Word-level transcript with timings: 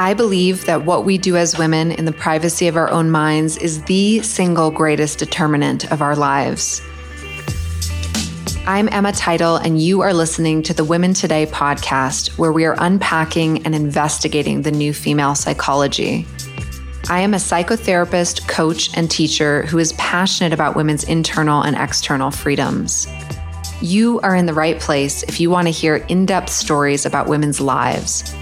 I 0.00 0.14
believe 0.14 0.64
that 0.64 0.86
what 0.86 1.04
we 1.04 1.18
do 1.18 1.36
as 1.36 1.58
women 1.58 1.92
in 1.92 2.06
the 2.06 2.12
privacy 2.12 2.68
of 2.68 2.76
our 2.78 2.90
own 2.90 3.10
minds 3.10 3.58
is 3.58 3.82
the 3.82 4.22
single 4.22 4.70
greatest 4.70 5.18
determinant 5.18 5.92
of 5.92 6.00
our 6.00 6.16
lives. 6.16 6.80
I'm 8.66 8.88
Emma 8.90 9.12
Title, 9.12 9.56
and 9.56 9.78
you 9.78 10.00
are 10.00 10.14
listening 10.14 10.62
to 10.62 10.72
the 10.72 10.84
Women 10.84 11.12
Today 11.12 11.44
podcast, 11.44 12.38
where 12.38 12.50
we 12.50 12.64
are 12.64 12.76
unpacking 12.78 13.66
and 13.66 13.74
investigating 13.74 14.62
the 14.62 14.70
new 14.70 14.94
female 14.94 15.34
psychology. 15.34 16.26
I 17.10 17.20
am 17.20 17.34
a 17.34 17.36
psychotherapist, 17.36 18.48
coach, 18.48 18.96
and 18.96 19.10
teacher 19.10 19.66
who 19.66 19.76
is 19.76 19.92
passionate 19.98 20.54
about 20.54 20.76
women's 20.76 21.04
internal 21.04 21.60
and 21.60 21.76
external 21.76 22.30
freedoms. 22.30 23.06
You 23.82 24.18
are 24.20 24.34
in 24.34 24.46
the 24.46 24.54
right 24.54 24.80
place 24.80 25.24
if 25.24 25.40
you 25.40 25.50
want 25.50 25.66
to 25.66 25.72
hear 25.72 25.96
in 25.96 26.24
depth 26.24 26.48
stories 26.48 27.04
about 27.04 27.28
women's 27.28 27.60
lives. 27.60 28.34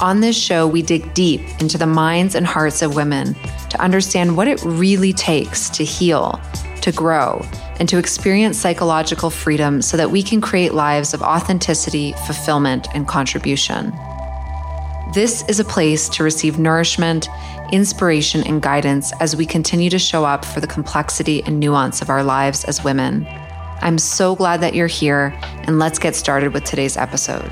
On 0.00 0.20
this 0.20 0.36
show, 0.36 0.66
we 0.66 0.82
dig 0.82 1.14
deep 1.14 1.40
into 1.60 1.78
the 1.78 1.86
minds 1.86 2.34
and 2.34 2.44
hearts 2.44 2.82
of 2.82 2.96
women 2.96 3.34
to 3.70 3.80
understand 3.80 4.36
what 4.36 4.48
it 4.48 4.60
really 4.64 5.12
takes 5.12 5.70
to 5.70 5.84
heal, 5.84 6.40
to 6.82 6.90
grow, 6.90 7.46
and 7.78 7.88
to 7.88 7.98
experience 7.98 8.58
psychological 8.58 9.30
freedom 9.30 9.80
so 9.80 9.96
that 9.96 10.10
we 10.10 10.22
can 10.22 10.40
create 10.40 10.74
lives 10.74 11.14
of 11.14 11.22
authenticity, 11.22 12.12
fulfillment, 12.26 12.88
and 12.92 13.06
contribution. 13.06 13.92
This 15.14 15.44
is 15.48 15.60
a 15.60 15.64
place 15.64 16.08
to 16.10 16.24
receive 16.24 16.58
nourishment, 16.58 17.28
inspiration, 17.70 18.42
and 18.44 18.60
guidance 18.60 19.12
as 19.20 19.36
we 19.36 19.46
continue 19.46 19.90
to 19.90 19.98
show 19.98 20.24
up 20.24 20.44
for 20.44 20.60
the 20.60 20.66
complexity 20.66 21.40
and 21.44 21.60
nuance 21.60 22.02
of 22.02 22.10
our 22.10 22.24
lives 22.24 22.64
as 22.64 22.82
women. 22.82 23.26
I'm 23.80 23.98
so 23.98 24.34
glad 24.34 24.60
that 24.60 24.74
you're 24.74 24.88
here, 24.88 25.32
and 25.66 25.78
let's 25.78 26.00
get 26.00 26.16
started 26.16 26.52
with 26.52 26.64
today's 26.64 26.96
episode. 26.96 27.48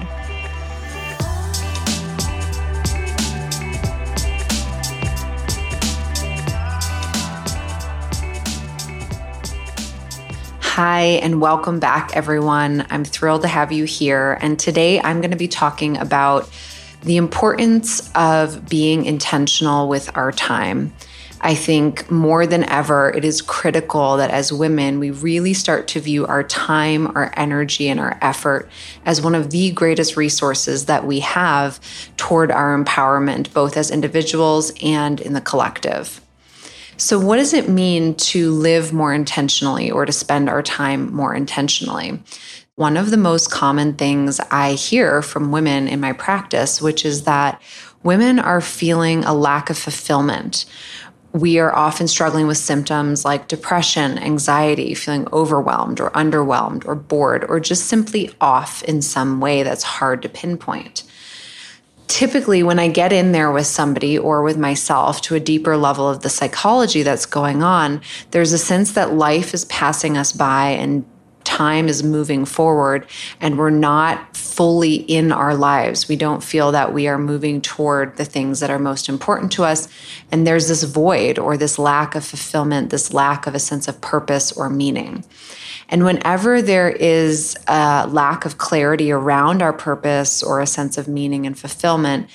Hi, 10.84 11.20
and 11.22 11.40
welcome 11.40 11.78
back, 11.78 12.16
everyone. 12.16 12.84
I'm 12.90 13.04
thrilled 13.04 13.42
to 13.42 13.48
have 13.48 13.70
you 13.70 13.84
here. 13.84 14.36
And 14.40 14.58
today 14.58 15.00
I'm 15.00 15.20
going 15.20 15.30
to 15.30 15.36
be 15.36 15.46
talking 15.46 15.96
about 15.96 16.50
the 17.04 17.18
importance 17.18 18.10
of 18.16 18.68
being 18.68 19.04
intentional 19.04 19.88
with 19.88 20.10
our 20.16 20.32
time. 20.32 20.92
I 21.40 21.54
think 21.54 22.10
more 22.10 22.48
than 22.48 22.64
ever, 22.64 23.10
it 23.10 23.24
is 23.24 23.42
critical 23.42 24.16
that 24.16 24.32
as 24.32 24.52
women, 24.52 24.98
we 24.98 25.12
really 25.12 25.54
start 25.54 25.86
to 25.86 26.00
view 26.00 26.26
our 26.26 26.42
time, 26.42 27.16
our 27.16 27.32
energy, 27.36 27.88
and 27.88 28.00
our 28.00 28.18
effort 28.20 28.68
as 29.06 29.22
one 29.22 29.36
of 29.36 29.50
the 29.50 29.70
greatest 29.70 30.16
resources 30.16 30.86
that 30.86 31.06
we 31.06 31.20
have 31.20 31.78
toward 32.16 32.50
our 32.50 32.76
empowerment, 32.76 33.52
both 33.52 33.76
as 33.76 33.92
individuals 33.92 34.72
and 34.82 35.20
in 35.20 35.32
the 35.32 35.40
collective. 35.40 36.20
So, 36.96 37.18
what 37.18 37.36
does 37.36 37.52
it 37.52 37.68
mean 37.68 38.14
to 38.14 38.52
live 38.52 38.92
more 38.92 39.12
intentionally 39.12 39.90
or 39.90 40.06
to 40.06 40.12
spend 40.12 40.48
our 40.48 40.62
time 40.62 41.12
more 41.12 41.34
intentionally? 41.34 42.20
one 42.74 42.96
of 42.96 43.10
the 43.10 43.16
most 43.16 43.50
common 43.50 43.94
things 43.94 44.40
I 44.50 44.72
hear 44.72 45.20
from 45.20 45.52
women 45.52 45.88
in 45.88 46.00
my 46.00 46.12
practice, 46.12 46.80
which 46.80 47.04
is 47.04 47.24
that 47.24 47.60
women 48.02 48.38
are 48.38 48.60
feeling 48.60 49.24
a 49.24 49.34
lack 49.34 49.68
of 49.68 49.76
fulfillment. 49.76 50.64
We 51.32 51.58
are 51.58 51.74
often 51.74 52.08
struggling 52.08 52.46
with 52.46 52.56
symptoms 52.56 53.24
like 53.24 53.48
depression, 53.48 54.18
anxiety, 54.18 54.94
feeling 54.94 55.28
overwhelmed 55.32 56.00
or 56.00 56.10
underwhelmed 56.10 56.86
or 56.86 56.94
bored 56.94 57.44
or 57.48 57.60
just 57.60 57.86
simply 57.86 58.30
off 58.40 58.82
in 58.84 59.02
some 59.02 59.40
way 59.40 59.62
that's 59.62 59.82
hard 59.82 60.22
to 60.22 60.28
pinpoint. 60.28 61.04
Typically, 62.12 62.62
when 62.62 62.78
I 62.78 62.88
get 62.88 63.10
in 63.10 63.32
there 63.32 63.50
with 63.50 63.66
somebody 63.66 64.18
or 64.18 64.42
with 64.42 64.58
myself 64.58 65.22
to 65.22 65.34
a 65.34 65.40
deeper 65.40 65.78
level 65.78 66.10
of 66.10 66.20
the 66.20 66.28
psychology 66.28 67.02
that's 67.02 67.24
going 67.24 67.62
on, 67.62 68.02
there's 68.32 68.52
a 68.52 68.58
sense 68.58 68.92
that 68.92 69.14
life 69.14 69.54
is 69.54 69.64
passing 69.64 70.18
us 70.18 70.30
by 70.30 70.68
and 70.68 71.06
time 71.44 71.88
is 71.88 72.02
moving 72.02 72.44
forward 72.44 73.06
and 73.40 73.56
we're 73.56 73.70
not 73.70 74.36
fully 74.36 74.96
in 74.96 75.32
our 75.32 75.54
lives. 75.54 76.06
We 76.06 76.16
don't 76.16 76.44
feel 76.44 76.70
that 76.72 76.92
we 76.92 77.08
are 77.08 77.16
moving 77.16 77.62
toward 77.62 78.18
the 78.18 78.26
things 78.26 78.60
that 78.60 78.68
are 78.68 78.78
most 78.78 79.08
important 79.08 79.50
to 79.52 79.64
us. 79.64 79.88
And 80.30 80.46
there's 80.46 80.68
this 80.68 80.82
void 80.82 81.38
or 81.38 81.56
this 81.56 81.78
lack 81.78 82.14
of 82.14 82.26
fulfillment, 82.26 82.90
this 82.90 83.14
lack 83.14 83.46
of 83.46 83.54
a 83.54 83.58
sense 83.58 83.88
of 83.88 84.02
purpose 84.02 84.52
or 84.52 84.68
meaning. 84.68 85.24
And 85.92 86.06
whenever 86.06 86.62
there 86.62 86.88
is 86.88 87.54
a 87.68 88.06
lack 88.08 88.46
of 88.46 88.56
clarity 88.56 89.12
around 89.12 89.60
our 89.60 89.74
purpose 89.74 90.42
or 90.42 90.60
a 90.60 90.66
sense 90.66 90.96
of 90.96 91.06
meaning 91.06 91.46
and 91.46 91.56
fulfillment, 91.56 92.30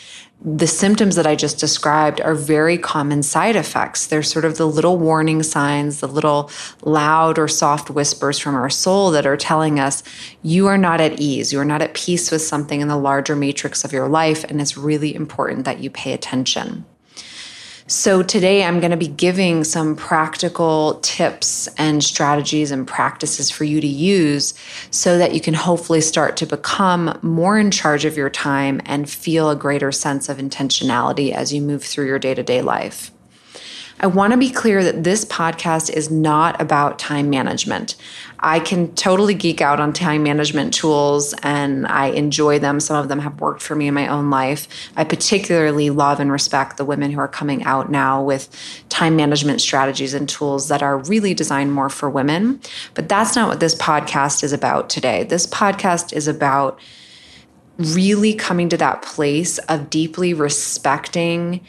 the 0.46 0.68
symptoms 0.68 1.16
that 1.16 1.26
I 1.26 1.36
just 1.36 1.60
described 1.60 2.22
are 2.22 2.36
very 2.36 2.78
common 2.78 3.24
side 3.24 3.56
effects. 3.56 4.06
They're 4.06 4.22
sort 4.22 4.46
of 4.46 4.58
the 4.58 4.68
little 4.68 5.00
warning 5.00 5.42
signs, 5.42 6.02
the 6.02 6.08
little 6.08 6.52
loud 6.84 7.40
or 7.40 7.48
soft 7.48 7.90
whispers 7.90 8.38
from 8.38 8.54
our 8.54 8.70
soul 8.70 9.10
that 9.10 9.26
are 9.26 9.36
telling 9.36 9.80
us 9.80 10.04
you 10.44 10.68
are 10.68 10.78
not 10.78 11.02
at 11.02 11.20
ease, 11.20 11.52
you 11.52 11.60
are 11.60 11.66
not 11.66 11.82
at 11.82 11.96
peace 11.96 12.30
with 12.30 12.44
something 12.44 12.80
in 12.80 12.88
the 12.88 12.96
larger 12.96 13.36
matrix 13.36 13.84
of 13.84 13.92
your 13.92 14.08
life, 14.08 14.44
and 14.44 14.62
it's 14.62 14.78
really 14.78 15.16
important 15.16 15.66
that 15.66 15.80
you 15.80 15.90
pay 15.90 16.14
attention. 16.14 16.86
So, 17.90 18.22
today 18.22 18.66
I'm 18.66 18.82
going 18.82 18.92
to 18.92 18.98
be 18.98 19.08
giving 19.08 19.64
some 19.64 19.96
practical 19.96 21.00
tips 21.04 21.70
and 21.78 22.04
strategies 22.04 22.70
and 22.70 22.86
practices 22.86 23.50
for 23.50 23.64
you 23.64 23.80
to 23.80 23.88
use 23.88 24.54
so 24.92 25.18
that 25.18 25.34
you 25.34 25.40
can 25.40 25.54
hopefully 25.54 26.02
start 26.02 26.36
to 26.38 26.46
become 26.46 27.18
more 27.22 27.58
in 27.58 27.72
charge 27.72 28.04
of 28.04 28.18
your 28.18 28.30
time 28.30 28.82
and 28.84 29.10
feel 29.10 29.50
a 29.50 29.56
greater 29.56 29.94
sense 29.94 30.28
of 30.28 30.38
intentionality 30.38 31.32
as 31.32 31.54
you 31.54 31.62
move 31.62 31.82
through 31.82 32.08
your 32.08 32.20
day 32.20 32.34
to 32.34 32.44
day 32.44 32.62
life. 32.62 33.10
I 34.00 34.06
want 34.06 34.32
to 34.32 34.38
be 34.38 34.52
clear 34.52 34.84
that 34.84 35.04
this 35.04 35.26
podcast 35.26 35.90
is 35.90 36.12
not 36.12 36.62
about 36.62 37.00
time 37.00 37.32
management. 37.32 37.96
I 38.40 38.60
can 38.60 38.94
totally 38.94 39.34
geek 39.34 39.60
out 39.60 39.80
on 39.80 39.92
time 39.92 40.22
management 40.22 40.72
tools 40.76 41.34
and 41.42 41.88
I 41.88 42.08
enjoy 42.08 42.60
them. 42.60 42.80
Some 42.80 42.98
of 42.98 43.10
them 43.10 43.18
have 43.20 43.42
worked 43.42 43.64
for 43.64 43.76
me 43.76 43.88
in 43.88 43.96
my 43.96 44.08
own 44.08 44.30
life. 44.30 44.68
I 44.96 45.04
particularly 45.04 45.90
love 45.90 46.20
and 46.20 46.32
respect 46.32 46.78
the 46.78 46.86
women 46.86 47.10
who 47.10 47.20
are 47.20 47.28
coming 47.28 47.64
out 47.64 47.90
now 47.90 48.22
with 48.22 48.50
time 48.90 49.16
management 49.16 49.62
strategies 49.62 50.14
and 50.14 50.30
tools 50.30 50.68
that 50.68 50.84
are 50.84 51.00
really 51.00 51.34
designed 51.34 51.74
more 51.74 51.90
for 51.90 52.08
women. 52.08 52.62
But 52.94 53.10
that's 53.10 53.36
not 53.36 53.50
what 53.50 53.60
this 53.60 53.74
podcast 53.74 54.44
is 54.44 54.54
about 54.54 54.92
today. 54.92 55.24
This 55.24 55.48
podcast 55.48 56.14
is 56.14 56.28
about 56.28 56.80
really 57.78 58.36
coming 58.36 58.70
to 58.70 58.78
that 58.78 59.02
place 59.02 59.58
of 59.60 59.90
deeply 59.90 60.36
respecting 60.36 61.66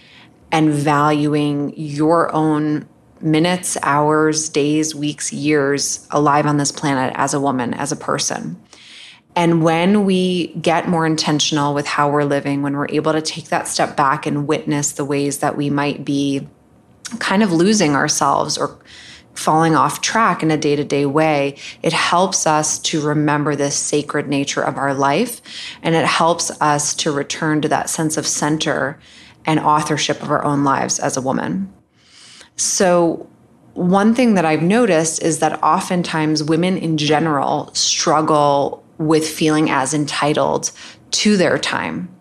and 0.51 0.71
valuing 0.71 1.73
your 1.77 2.33
own 2.35 2.89
minutes, 3.21 3.77
hours, 3.83 4.49
days, 4.49 4.95
weeks, 4.95 5.33
years 5.33 6.07
alive 6.11 6.47
on 6.47 6.57
this 6.57 6.73
planet 6.73 7.13
as 7.17 7.35
a 7.35 7.41
woman, 7.41 7.75
as 7.75 7.93
a 7.93 7.97
person. 7.97 8.61
And 9.35 9.63
when 9.63 10.05
we 10.05 10.49
get 10.55 10.89
more 10.89 11.07
intentional 11.07 11.75
with 11.75 11.87
how 11.87 12.11
we're 12.11 12.25
living, 12.25 12.63
when 12.63 12.77
we're 12.77 12.89
able 12.91 13.13
to 13.13 13.23
take 13.23 13.47
that 13.47 13.69
step 13.69 13.97
back 13.97 14.27
and 14.27 14.49
witness 14.49 14.93
the 14.93 15.05
ways 15.05 15.39
that 15.39 15.57
we 15.57 15.71
might 15.71 16.05
be 16.05 16.49
kind 17.19 17.43
of 17.43 17.53
losing 17.53 17.95
ourselves 17.95 18.59
or 18.59 18.79
falling 19.35 19.77
off 19.77 20.01
track 20.01 20.43
in 20.43 20.51
a 20.51 20.57
day 20.57 20.75
to 20.75 20.83
day 20.83 21.07
way, 21.07 21.57
it 21.83 21.93
helps 21.93 22.47
us 22.47 22.81
to 22.81 23.01
remember 23.01 23.55
this 23.55 23.77
sacred 23.77 24.27
nature 24.27 24.63
of 24.63 24.77
our 24.77 24.93
life. 24.93 25.41
And 25.83 25.95
it 25.95 26.05
helps 26.05 26.51
us 26.61 26.93
to 26.97 27.13
return 27.13 27.61
to 27.63 27.69
that 27.69 27.89
sense 27.89 28.17
of 28.17 28.27
center 28.27 28.99
and 29.49 29.59
authorship 29.59 30.23
of 30.23 30.31
our 30.31 30.45
own 30.45 30.63
lives 30.63 31.01
as 31.01 31.17
a 31.17 31.23
woman. 31.23 31.73
So, 32.57 33.29
one 33.73 34.15
thing 34.15 34.35
that 34.35 34.45
I've 34.45 34.63
noticed 34.63 35.23
is 35.23 35.39
that 35.39 35.63
oftentimes 35.63 36.45
women 36.45 36.77
in 36.77 36.99
general 36.99 37.73
struggle 37.75 38.85
with 38.99 39.27
feeling 39.27 39.71
as 39.71 39.95
entitled 39.95 40.73
to 41.13 41.37
their 41.37 41.59
time. 41.59 42.15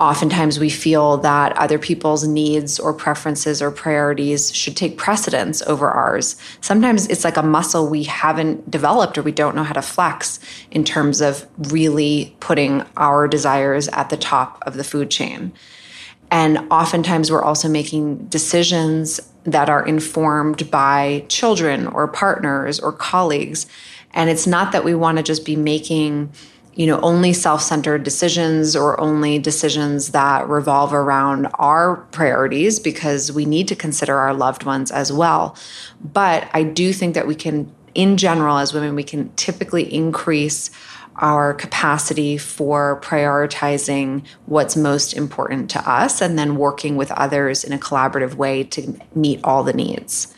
Oftentimes, 0.00 0.58
we 0.58 0.70
feel 0.70 1.18
that 1.18 1.56
other 1.56 1.78
people's 1.78 2.26
needs 2.26 2.80
or 2.80 2.92
preferences 2.94 3.60
or 3.60 3.70
priorities 3.70 4.54
should 4.54 4.76
take 4.76 4.96
precedence 4.96 5.60
over 5.62 5.90
ours. 5.90 6.36
Sometimes 6.60 7.06
it's 7.08 7.24
like 7.24 7.36
a 7.36 7.42
muscle 7.42 7.88
we 7.88 8.04
haven't 8.04 8.70
developed 8.70 9.18
or 9.18 9.22
we 9.22 9.32
don't 9.32 9.54
know 9.54 9.64
how 9.64 9.74
to 9.74 9.82
flex 9.82 10.40
in 10.70 10.82
terms 10.82 11.20
of 11.20 11.46
really 11.70 12.34
putting 12.40 12.84
our 12.96 13.28
desires 13.28 13.88
at 13.88 14.08
the 14.08 14.16
top 14.16 14.62
of 14.66 14.74
the 14.74 14.84
food 14.84 15.10
chain. 15.10 15.52
And 16.30 16.58
oftentimes, 16.70 17.30
we're 17.30 17.42
also 17.42 17.68
making 17.68 18.26
decisions 18.26 19.20
that 19.44 19.70
are 19.70 19.86
informed 19.86 20.70
by 20.70 21.24
children 21.28 21.86
or 21.86 22.06
partners 22.08 22.78
or 22.78 22.92
colleagues. 22.92 23.66
And 24.12 24.28
it's 24.28 24.46
not 24.46 24.72
that 24.72 24.84
we 24.84 24.94
want 24.94 25.16
to 25.18 25.22
just 25.22 25.44
be 25.44 25.56
making 25.56 26.32
you 26.78 26.86
know 26.86 27.00
only 27.00 27.32
self-centered 27.32 28.04
decisions 28.04 28.76
or 28.76 28.98
only 29.00 29.38
decisions 29.38 30.12
that 30.12 30.48
revolve 30.48 30.94
around 30.94 31.48
our 31.54 31.96
priorities 32.12 32.78
because 32.78 33.32
we 33.32 33.44
need 33.44 33.66
to 33.66 33.74
consider 33.74 34.16
our 34.16 34.32
loved 34.32 34.64
ones 34.64 34.92
as 34.92 35.12
well 35.12 35.56
but 36.00 36.48
i 36.54 36.62
do 36.62 36.92
think 36.92 37.14
that 37.14 37.26
we 37.26 37.34
can 37.34 37.70
in 37.94 38.16
general 38.16 38.58
as 38.58 38.72
women 38.72 38.94
we 38.94 39.02
can 39.02 39.28
typically 39.34 39.92
increase 39.92 40.70
our 41.18 41.54
capacity 41.54 42.38
for 42.38 43.00
prioritizing 43.02 44.24
what's 44.46 44.76
most 44.76 45.12
important 45.12 45.70
to 45.70 45.90
us 45.90 46.20
and 46.20 46.38
then 46.38 46.56
working 46.56 46.96
with 46.96 47.10
others 47.12 47.64
in 47.64 47.72
a 47.72 47.78
collaborative 47.78 48.34
way 48.34 48.64
to 48.64 48.98
meet 49.14 49.40
all 49.44 49.62
the 49.62 49.72
needs. 49.72 50.34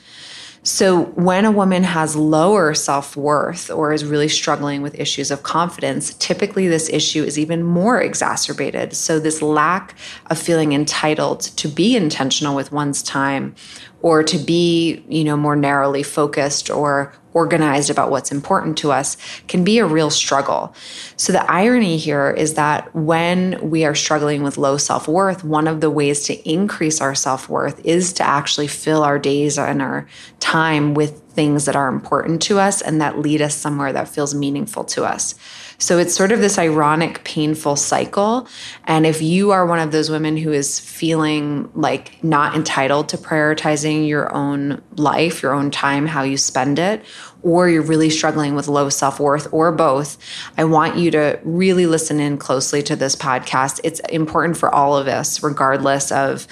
So, 0.62 1.04
when 1.04 1.46
a 1.46 1.50
woman 1.50 1.84
has 1.84 2.16
lower 2.16 2.74
self 2.74 3.16
worth 3.16 3.70
or 3.70 3.94
is 3.94 4.04
really 4.04 4.28
struggling 4.28 4.82
with 4.82 4.94
issues 5.00 5.30
of 5.30 5.42
confidence, 5.42 6.12
typically 6.14 6.68
this 6.68 6.90
issue 6.90 7.24
is 7.24 7.38
even 7.38 7.62
more 7.62 7.98
exacerbated. 8.02 8.92
So, 8.94 9.18
this 9.18 9.40
lack 9.40 9.96
of 10.26 10.38
feeling 10.38 10.72
entitled 10.72 11.40
to 11.40 11.66
be 11.66 11.96
intentional 11.96 12.54
with 12.54 12.72
one's 12.72 13.02
time 13.02 13.54
or 14.02 14.22
to 14.22 14.38
be, 14.38 15.04
you 15.08 15.24
know, 15.24 15.36
more 15.36 15.56
narrowly 15.56 16.02
focused 16.02 16.70
or 16.70 17.12
organized 17.32 17.90
about 17.90 18.10
what's 18.10 18.32
important 18.32 18.76
to 18.78 18.90
us 18.90 19.16
can 19.46 19.62
be 19.62 19.78
a 19.78 19.86
real 19.86 20.10
struggle. 20.10 20.74
So, 21.16 21.32
the 21.32 21.48
irony 21.50 21.96
here 21.96 22.30
is 22.30 22.54
that 22.54 22.92
when 22.94 23.70
we 23.70 23.84
are 23.84 23.94
struggling 23.94 24.42
with 24.42 24.58
low 24.58 24.76
self 24.76 25.06
worth, 25.06 25.44
one 25.44 25.68
of 25.68 25.80
the 25.80 25.90
ways 25.90 26.24
to 26.24 26.50
increase 26.50 27.00
our 27.00 27.14
self 27.14 27.48
worth 27.48 27.84
is 27.84 28.12
to 28.14 28.24
actually 28.24 28.68
fill 28.68 29.02
our 29.02 29.18
days 29.18 29.58
and 29.58 29.80
our 29.82 30.08
time 30.40 30.94
with 30.94 31.22
things 31.32 31.66
that 31.66 31.76
are 31.76 31.88
important 31.88 32.42
to 32.42 32.58
us 32.58 32.82
and 32.82 33.00
that 33.00 33.18
lead 33.18 33.40
us 33.40 33.54
somewhere 33.54 33.92
that 33.92 34.08
feels 34.08 34.34
meaningful 34.34 34.84
to 34.84 35.04
us. 35.04 35.34
So 35.80 35.96
it's 35.96 36.14
sort 36.14 36.30
of 36.30 36.40
this 36.40 36.58
ironic, 36.58 37.24
painful 37.24 37.74
cycle. 37.74 38.46
And 38.84 39.06
if 39.06 39.22
you 39.22 39.50
are 39.50 39.64
one 39.64 39.78
of 39.78 39.92
those 39.92 40.10
women 40.10 40.36
who 40.36 40.52
is 40.52 40.78
feeling 40.78 41.70
like 41.74 42.22
not 42.22 42.54
entitled 42.54 43.08
to 43.08 43.16
prioritizing 43.16 44.06
your 44.06 44.32
own 44.34 44.82
life, 44.96 45.42
your 45.42 45.54
own 45.54 45.70
time, 45.70 46.06
how 46.06 46.22
you 46.22 46.36
spend 46.36 46.78
it, 46.78 47.02
or 47.42 47.70
you're 47.70 47.80
really 47.80 48.10
struggling 48.10 48.54
with 48.54 48.68
low 48.68 48.90
self 48.90 49.18
worth, 49.18 49.48
or 49.52 49.72
both, 49.72 50.18
I 50.58 50.64
want 50.64 50.98
you 50.98 51.10
to 51.12 51.40
really 51.44 51.86
listen 51.86 52.20
in 52.20 52.36
closely 52.36 52.82
to 52.82 52.94
this 52.94 53.16
podcast. 53.16 53.80
It's 53.82 54.00
important 54.10 54.58
for 54.58 54.72
all 54.72 54.98
of 54.98 55.08
us, 55.08 55.42
regardless 55.42 56.12
of 56.12 56.46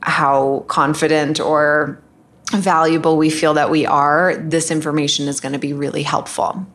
how 0.00 0.64
confident 0.66 1.38
or 1.38 2.02
valuable 2.50 3.16
we 3.16 3.30
feel 3.30 3.54
that 3.54 3.70
we 3.70 3.86
are. 3.86 4.34
This 4.36 4.72
information 4.72 5.28
is 5.28 5.38
going 5.38 5.52
to 5.52 5.60
be 5.60 5.72
really 5.72 6.02
helpful. 6.02 6.66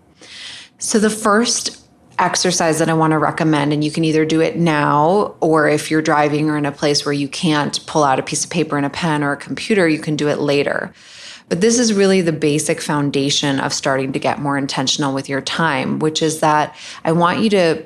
So, 0.77 1.00
the 1.00 1.10
first 1.10 1.87
exercise 2.19 2.80
that 2.80 2.90
I 2.90 2.94
want 2.94 3.12
to 3.12 3.18
recommend, 3.18 3.74
and 3.74 3.84
you 3.84 3.92
can 3.92 4.04
either 4.04 4.25
do 4.25 4.42
it 4.42 4.58
now, 4.58 5.36
or 5.40 5.69
if 5.69 5.92
you're 5.92 6.02
driving 6.02 6.50
or 6.50 6.58
in 6.58 6.66
a 6.66 6.72
place 6.72 7.06
where 7.06 7.14
you 7.14 7.28
can't 7.28 7.86
pull 7.86 8.04
out 8.04 8.19
a 8.19 8.24
piece 8.24 8.44
of 8.44 8.50
paper 8.50 8.78
and 8.78 8.86
a 8.86 8.90
pen 8.90 9.24
or 9.24 9.34
a 9.34 9.38
computer, 9.38 9.88
you 9.88 10.00
can 10.00 10.16
do 10.16 10.28
it 10.28 10.40
later. 10.40 10.94
But 11.50 11.62
this 11.62 11.80
is 11.80 11.94
really 11.94 12.22
the 12.22 12.34
basic 12.34 12.81
foundation 12.81 13.60
of 13.60 13.72
starting 13.72 14.12
to 14.14 14.19
get 14.19 14.40
more 14.40 14.58
intentional 14.58 15.14
with 15.14 15.30
your 15.30 15.42
time, 15.42 16.00
which 16.00 16.22
is 16.22 16.40
that 16.42 16.75
I 17.06 17.12
want 17.12 17.40
you 17.40 17.50
to 17.52 17.86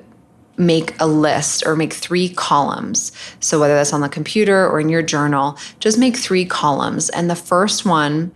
make 0.57 1.00
a 1.00 1.07
list 1.07 1.63
or 1.66 1.75
make 1.75 1.94
three 1.94 2.30
columns. 2.30 3.12
So, 3.39 3.60
whether 3.60 3.75
that's 3.75 3.94
on 3.94 4.01
the 4.01 4.10
computer 4.10 4.68
or 4.68 4.80
in 4.80 4.89
your 4.89 5.01
journal, 5.01 5.57
just 5.80 5.98
make 5.98 6.18
three 6.18 6.45
columns. 6.45 7.10
And 7.10 7.30
the 7.30 7.36
first 7.36 7.86
one 7.86 8.31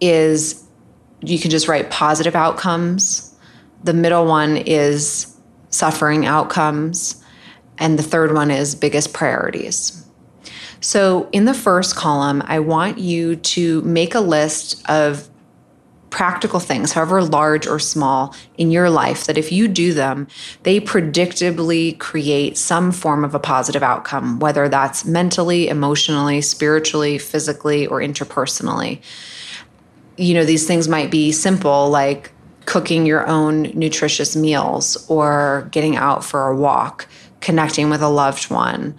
is 0.00 0.62
you 1.20 1.38
can 1.38 1.50
just 1.50 1.68
write 1.68 1.90
positive 1.90 2.34
outcomes 2.34 3.25
the 3.86 3.94
middle 3.94 4.26
one 4.26 4.56
is 4.56 5.34
suffering 5.70 6.26
outcomes. 6.26 7.22
And 7.78 7.98
the 7.98 8.02
third 8.02 8.32
one 8.32 8.50
is 8.50 8.74
biggest 8.74 9.12
priorities. 9.12 10.02
So, 10.80 11.28
in 11.32 11.46
the 11.46 11.54
first 11.54 11.96
column, 11.96 12.42
I 12.46 12.58
want 12.58 12.98
you 12.98 13.36
to 13.36 13.82
make 13.82 14.14
a 14.14 14.20
list 14.20 14.88
of 14.88 15.28
practical 16.10 16.60
things, 16.60 16.92
however 16.92 17.22
large 17.22 17.66
or 17.66 17.78
small, 17.78 18.34
in 18.56 18.70
your 18.70 18.88
life 18.88 19.24
that 19.26 19.36
if 19.36 19.52
you 19.52 19.68
do 19.68 19.92
them, 19.92 20.26
they 20.62 20.80
predictably 20.80 21.98
create 21.98 22.56
some 22.56 22.92
form 22.92 23.24
of 23.24 23.34
a 23.34 23.38
positive 23.38 23.82
outcome, 23.82 24.38
whether 24.38 24.68
that's 24.68 25.04
mentally, 25.04 25.68
emotionally, 25.68 26.40
spiritually, 26.40 27.18
physically, 27.18 27.86
or 27.86 28.00
interpersonally. 28.00 29.02
You 30.16 30.34
know, 30.34 30.44
these 30.44 30.66
things 30.66 30.88
might 30.88 31.10
be 31.10 31.32
simple, 31.32 31.90
like 31.90 32.32
cooking 32.66 33.06
your 33.06 33.26
own 33.26 33.62
nutritious 33.74 34.36
meals 34.36 35.08
or 35.08 35.68
getting 35.70 35.96
out 35.96 36.24
for 36.24 36.48
a 36.48 36.56
walk, 36.56 37.08
connecting 37.40 37.88
with 37.88 38.02
a 38.02 38.08
loved 38.08 38.50
one, 38.50 38.94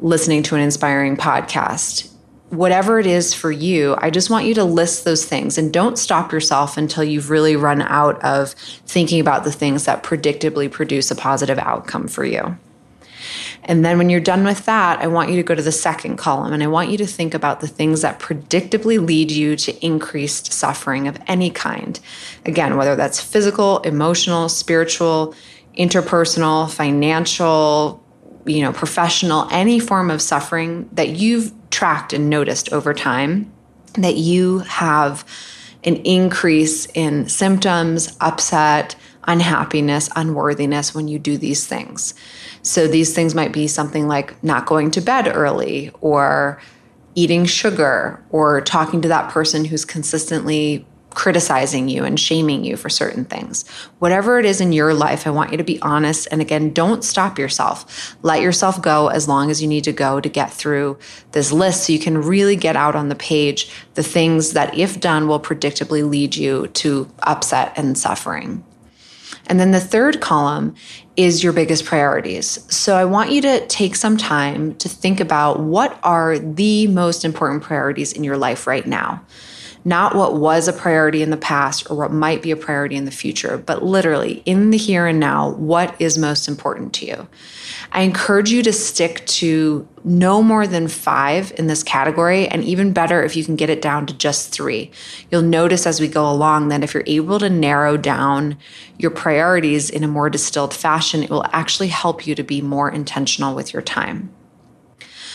listening 0.00 0.42
to 0.44 0.54
an 0.54 0.60
inspiring 0.60 1.16
podcast. 1.16 2.10
Whatever 2.48 2.98
it 2.98 3.06
is 3.06 3.34
for 3.34 3.52
you, 3.52 3.94
I 3.98 4.10
just 4.10 4.30
want 4.30 4.46
you 4.46 4.54
to 4.54 4.64
list 4.64 5.04
those 5.04 5.24
things 5.24 5.58
and 5.58 5.72
don't 5.72 5.98
stop 5.98 6.32
yourself 6.32 6.76
until 6.76 7.04
you've 7.04 7.30
really 7.30 7.54
run 7.54 7.82
out 7.82 8.20
of 8.24 8.52
thinking 8.86 9.20
about 9.20 9.44
the 9.44 9.52
things 9.52 9.84
that 9.84 10.02
predictably 10.02 10.70
produce 10.70 11.10
a 11.10 11.16
positive 11.16 11.58
outcome 11.58 12.08
for 12.08 12.24
you. 12.24 12.56
And 13.64 13.84
then 13.84 13.98
when 13.98 14.10
you're 14.10 14.20
done 14.20 14.44
with 14.44 14.64
that, 14.66 15.00
I 15.00 15.06
want 15.06 15.30
you 15.30 15.36
to 15.36 15.42
go 15.42 15.54
to 15.54 15.62
the 15.62 15.72
second 15.72 16.16
column 16.16 16.52
and 16.52 16.62
I 16.62 16.66
want 16.66 16.90
you 16.90 16.98
to 16.98 17.06
think 17.06 17.34
about 17.34 17.60
the 17.60 17.68
things 17.68 18.02
that 18.02 18.18
predictably 18.18 19.04
lead 19.04 19.30
you 19.30 19.54
to 19.56 19.84
increased 19.84 20.52
suffering 20.52 21.06
of 21.06 21.18
any 21.26 21.50
kind. 21.50 22.00
Again, 22.46 22.76
whether 22.76 22.96
that's 22.96 23.20
physical, 23.20 23.80
emotional, 23.80 24.48
spiritual, 24.48 25.34
interpersonal, 25.78 26.72
financial, 26.72 28.02
you 28.46 28.62
know, 28.62 28.72
professional, 28.72 29.46
any 29.50 29.78
form 29.78 30.10
of 30.10 30.22
suffering 30.22 30.88
that 30.92 31.10
you've 31.10 31.52
tracked 31.70 32.12
and 32.12 32.30
noticed 32.30 32.72
over 32.72 32.94
time 32.94 33.52
that 33.94 34.16
you 34.16 34.60
have 34.60 35.24
an 35.84 35.96
increase 35.96 36.86
in 36.94 37.28
symptoms, 37.28 38.16
upset, 38.20 38.96
unhappiness, 39.24 40.08
unworthiness 40.16 40.94
when 40.94 41.08
you 41.08 41.18
do 41.18 41.36
these 41.36 41.66
things. 41.66 42.14
So 42.62 42.86
these 42.86 43.14
things 43.14 43.34
might 43.34 43.52
be 43.52 43.66
something 43.66 44.08
like 44.08 44.42
not 44.42 44.66
going 44.66 44.90
to 44.92 45.00
bed 45.00 45.28
early 45.28 45.90
or 46.00 46.60
eating 47.14 47.44
sugar 47.44 48.22
or 48.30 48.60
talking 48.60 49.02
to 49.02 49.08
that 49.08 49.30
person 49.30 49.64
who's 49.64 49.84
consistently 49.84 50.86
criticizing 51.10 51.88
you 51.88 52.04
and 52.04 52.18
shaming 52.18 52.64
you 52.64 52.76
for 52.76 52.88
certain 52.88 53.24
things. 53.24 53.68
Whatever 53.98 54.38
it 54.38 54.46
is 54.46 54.60
in 54.60 54.72
your 54.72 54.94
life, 54.94 55.26
I 55.26 55.30
want 55.30 55.50
you 55.50 55.58
to 55.58 55.64
be 55.64 55.80
honest. 55.82 56.28
And 56.30 56.40
again, 56.40 56.72
don't 56.72 57.02
stop 57.02 57.38
yourself. 57.38 58.16
Let 58.22 58.40
yourself 58.40 58.80
go 58.80 59.08
as 59.08 59.28
long 59.28 59.50
as 59.50 59.60
you 59.60 59.68
need 59.68 59.84
to 59.84 59.92
go 59.92 60.20
to 60.20 60.28
get 60.28 60.52
through 60.52 60.98
this 61.32 61.52
list 61.52 61.84
so 61.84 61.92
you 61.92 61.98
can 61.98 62.18
really 62.18 62.56
get 62.56 62.76
out 62.76 62.94
on 62.94 63.08
the 63.08 63.14
page 63.16 63.70
the 63.94 64.02
things 64.02 64.52
that, 64.52 64.78
if 64.78 65.00
done, 65.00 65.26
will 65.26 65.40
predictably 65.40 66.08
lead 66.08 66.36
you 66.36 66.68
to 66.68 67.10
upset 67.24 67.72
and 67.76 67.98
suffering. 67.98 68.64
And 69.46 69.58
then 69.58 69.70
the 69.70 69.80
third 69.80 70.20
column 70.20 70.74
is 71.16 71.42
your 71.42 71.52
biggest 71.52 71.84
priorities. 71.84 72.64
So 72.74 72.96
I 72.96 73.04
want 73.04 73.32
you 73.32 73.42
to 73.42 73.66
take 73.66 73.96
some 73.96 74.16
time 74.16 74.74
to 74.76 74.88
think 74.88 75.20
about 75.20 75.60
what 75.60 75.98
are 76.02 76.38
the 76.38 76.86
most 76.86 77.24
important 77.24 77.62
priorities 77.62 78.12
in 78.12 78.24
your 78.24 78.36
life 78.36 78.66
right 78.66 78.86
now 78.86 79.24
not 79.84 80.14
what 80.14 80.36
was 80.36 80.68
a 80.68 80.72
priority 80.72 81.22
in 81.22 81.30
the 81.30 81.36
past 81.36 81.90
or 81.90 81.96
what 81.96 82.12
might 82.12 82.42
be 82.42 82.50
a 82.50 82.56
priority 82.56 82.96
in 82.96 83.06
the 83.06 83.10
future, 83.10 83.56
but 83.56 83.82
literally 83.82 84.42
in 84.44 84.70
the 84.70 84.76
here 84.76 85.06
and 85.06 85.18
now, 85.18 85.50
what 85.52 85.94
is 85.98 86.18
most 86.18 86.48
important 86.48 86.92
to 86.94 87.06
you. 87.06 87.28
I 87.92 88.02
encourage 88.02 88.50
you 88.50 88.62
to 88.62 88.72
stick 88.72 89.26
to 89.26 89.88
no 90.04 90.42
more 90.42 90.66
than 90.66 90.88
five 90.88 91.52
in 91.56 91.66
this 91.66 91.82
category, 91.82 92.46
and 92.46 92.62
even 92.62 92.92
better 92.92 93.22
if 93.22 93.36
you 93.36 93.44
can 93.44 93.56
get 93.56 93.70
it 93.70 93.82
down 93.82 94.06
to 94.06 94.14
just 94.14 94.52
three. 94.52 94.90
You'll 95.30 95.42
notice 95.42 95.86
as 95.86 96.00
we 96.00 96.08
go 96.08 96.30
along 96.30 96.68
that 96.68 96.84
if 96.84 96.94
you're 96.94 97.02
able 97.06 97.38
to 97.38 97.50
narrow 97.50 97.96
down 97.96 98.58
your 98.98 99.10
priorities 99.10 99.90
in 99.90 100.04
a 100.04 100.08
more 100.08 100.30
distilled 100.30 100.74
fashion, 100.74 101.22
it 101.22 101.30
will 101.30 101.46
actually 101.52 101.88
help 101.88 102.26
you 102.26 102.34
to 102.34 102.42
be 102.42 102.60
more 102.60 102.90
intentional 102.90 103.54
with 103.54 103.72
your 103.72 103.82
time. 103.82 104.30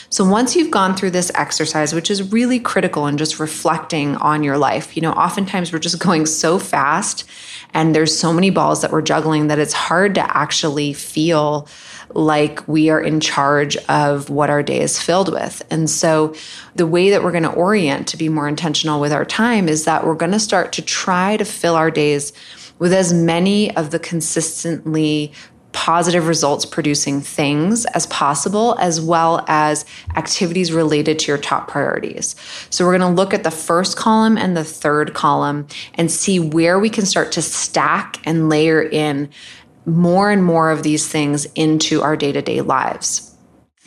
So 0.10 0.24
once 0.24 0.56
you've 0.56 0.72
gone 0.72 0.96
through 0.96 1.12
this 1.12 1.32
exercise, 1.36 1.94
which 1.94 2.12
is 2.12 2.32
really 2.32 2.60
critical 2.60 3.08
in 3.08 3.18
just 3.18 3.40
reflecting 3.40 4.16
on 4.18 4.44
your 4.44 4.58
life, 4.58 4.96
you 4.96 5.02
know, 5.02 5.12
oftentimes 5.12 5.74
we're 5.74 5.80
just 5.80 6.00
going 6.00 6.26
so 6.26 6.60
fast 6.60 7.26
and 7.74 7.94
there's 7.94 8.18
so 8.18 8.32
many 8.32 8.50
balls 8.50 8.82
that 8.82 8.92
we're 8.92 9.02
juggling 9.02 9.48
that 9.48 9.60
it's 9.60 9.74
hard 9.74 10.16
to 10.16 10.38
actually 10.38 10.94
feel 10.94 11.68
like 12.14 12.66
we 12.68 12.90
are 12.90 13.02
in 13.02 13.20
charge 13.20 13.76
of 13.90 14.30
what 14.30 14.50
our 14.50 14.64
day 14.64 14.80
is 14.80 15.02
filled 15.02 15.32
with. 15.32 15.62
And 15.70 15.90
so, 15.90 16.36
the 16.76 16.88
way 16.88 17.10
that 17.10 17.24
we're 17.24 17.32
going 17.32 17.44
to 17.44 17.52
orient 17.52 18.08
to 18.10 18.18
be 18.18 18.30
more 18.30 18.48
intentional 18.48 19.02
with 19.02 19.12
our 19.12 19.26
time 19.26 19.68
is 19.68 19.86
that 19.86 20.06
we're 20.06 20.16
going 20.16 20.32
to 20.32 20.40
start 20.40 20.72
to 20.74 20.82
try 20.82 21.36
to 21.38 21.46
fill 21.46 21.76
our 21.76 21.92
days 21.92 22.32
with 22.80 22.94
as 22.94 23.14
many 23.14 23.76
of 23.76 23.92
the 23.92 24.00
consistently 24.00 25.34
positive 25.76 26.28
results 26.28 26.66
producing 26.66 27.22
things 27.22 27.86
as 27.88 28.08
possible, 28.08 28.76
as 28.80 29.00
well 29.00 29.46
as 29.48 29.86
activities 30.16 30.72
related 30.72 31.20
to 31.20 31.28
your 31.28 31.38
top 31.38 31.68
priorities. 31.68 32.36
So, 32.72 32.86
we're 32.86 32.98
going 32.98 33.16
to 33.16 33.22
look 33.22 33.34
at 33.34 33.44
the 33.44 33.52
first 33.52 33.98
column 33.98 34.38
and 34.38 34.58
the 34.58 34.64
third 34.64 35.14
column 35.14 35.68
and 35.94 36.10
see 36.10 36.40
where 36.40 36.80
we 36.80 36.90
can 36.90 37.06
start 37.06 37.34
to 37.34 37.42
stack 37.42 38.20
and 38.26 38.50
layer 38.50 38.82
in 38.82 39.30
more 39.86 40.32
and 40.32 40.44
more 40.44 40.72
of 40.72 40.82
these 40.82 41.08
things 41.08 41.46
into 41.54 42.02
our 42.02 42.16
day 42.16 42.32
to 42.32 42.42
day 42.42 42.62
lives. 42.62 43.35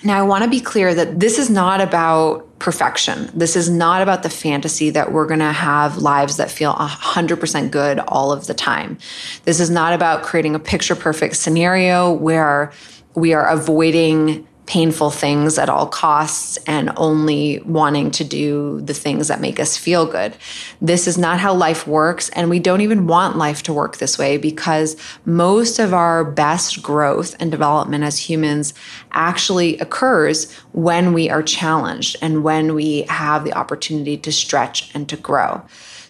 Now, 0.04 0.18
I 0.18 0.22
want 0.22 0.44
to 0.44 0.50
be 0.50 0.60
clear 0.60 0.94
that 0.94 1.18
this 1.18 1.38
is 1.38 1.50
not 1.50 1.80
about 1.80 2.58
perfection. 2.58 3.30
This 3.34 3.56
is 3.56 3.68
not 3.68 4.02
about 4.02 4.22
the 4.22 4.30
fantasy 4.30 4.90
that 4.90 5.12
we're 5.12 5.26
going 5.26 5.40
to 5.40 5.52
have 5.52 5.98
lives 5.98 6.36
that 6.38 6.50
feel 6.50 6.72
100% 6.74 7.70
good 7.70 7.98
all 8.00 8.32
of 8.32 8.46
the 8.46 8.54
time. 8.54 8.98
This 9.44 9.60
is 9.60 9.70
not 9.70 9.92
about 9.92 10.22
creating 10.22 10.54
a 10.54 10.58
picture 10.58 10.94
perfect 10.94 11.36
scenario 11.36 12.12
where 12.12 12.72
we 13.14 13.32
are 13.32 13.48
avoiding 13.48 14.47
painful 14.68 15.10
things 15.10 15.58
at 15.58 15.70
all 15.70 15.86
costs 15.86 16.58
and 16.66 16.92
only 16.98 17.58
wanting 17.60 18.10
to 18.10 18.22
do 18.22 18.82
the 18.82 18.92
things 18.92 19.28
that 19.28 19.40
make 19.40 19.58
us 19.58 19.78
feel 19.78 20.04
good. 20.04 20.36
This 20.82 21.08
is 21.08 21.16
not 21.16 21.40
how 21.40 21.54
life 21.54 21.86
works. 21.86 22.28
And 22.30 22.50
we 22.50 22.58
don't 22.58 22.82
even 22.82 23.06
want 23.06 23.38
life 23.38 23.62
to 23.62 23.72
work 23.72 23.96
this 23.96 24.18
way 24.18 24.36
because 24.36 24.94
most 25.24 25.78
of 25.78 25.94
our 25.94 26.22
best 26.22 26.82
growth 26.82 27.34
and 27.40 27.50
development 27.50 28.04
as 28.04 28.18
humans 28.18 28.74
actually 29.12 29.78
occurs 29.78 30.52
when 30.72 31.14
we 31.14 31.30
are 31.30 31.42
challenged 31.42 32.16
and 32.20 32.44
when 32.44 32.74
we 32.74 33.02
have 33.08 33.44
the 33.44 33.54
opportunity 33.54 34.18
to 34.18 34.30
stretch 34.30 34.94
and 34.94 35.08
to 35.08 35.16
grow. 35.16 35.62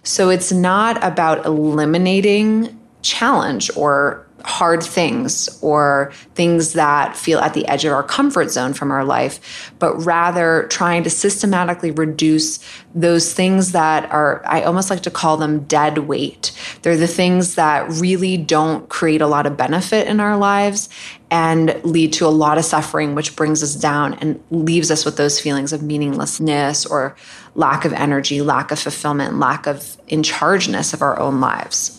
So 0.03 0.31
it's 0.31 0.51
not 0.51 1.03
about 1.05 1.47
eliminating 1.47 2.77
challenge 3.03 3.71
or 3.77 4.28
hard 4.45 4.83
things 4.83 5.49
or 5.63 6.13
things 6.35 6.73
that 6.75 7.17
feel 7.17 7.39
at 7.41 7.55
the 7.55 7.67
edge 7.67 7.85
of 7.85 7.93
our 7.93 8.03
comfort 8.03 8.51
zone 8.51 8.73
from 8.73 8.91
our 8.91 9.05
life, 9.05 9.73
but 9.79 9.95
rather 10.05 10.67
trying 10.71 11.03
to 11.03 11.11
systematically 11.11 11.91
reduce 11.91 12.59
those 12.95 13.33
things 13.33 13.73
that 13.73 14.11
are, 14.11 14.43
I 14.47 14.63
almost 14.63 14.91
like 14.91 15.03
to 15.03 15.11
call 15.11 15.37
them 15.37 15.65
dead 15.65 15.99
weight. 15.99 16.53
They're 16.83 16.97
the 16.97 17.07
things 17.07 17.57
that 17.57 17.91
really 17.91 18.37
don't 18.37 18.89
create 18.89 19.21
a 19.21 19.27
lot 19.27 19.47
of 19.47 19.57
benefit 19.57 20.07
in 20.07 20.21
our 20.21 20.37
lives 20.37 20.89
and 21.31 21.79
lead 21.85 22.13
to 22.15 22.27
a 22.27 22.29
lot 22.29 22.59
of 22.59 22.65
suffering, 22.65 23.15
which 23.15 23.37
brings 23.37 23.63
us 23.63 23.75
down 23.75 24.15
and 24.15 24.43
leaves 24.51 24.91
us 24.91 25.05
with 25.05 25.17
those 25.17 25.41
feelings 25.41 25.73
of 25.73 25.83
meaninglessness 25.83 26.87
or 26.87 27.15
lack 27.55 27.85
of 27.85 27.93
energy, 27.93 28.41
lack 28.41 28.71
of 28.71 28.79
fulfillment, 28.79 29.39
lack 29.39 29.67
of 29.67 29.97
in 30.09 30.23
chargeness 30.23 30.95
of 30.95 31.03
our 31.03 31.19
own 31.19 31.41
lives. 31.41 31.98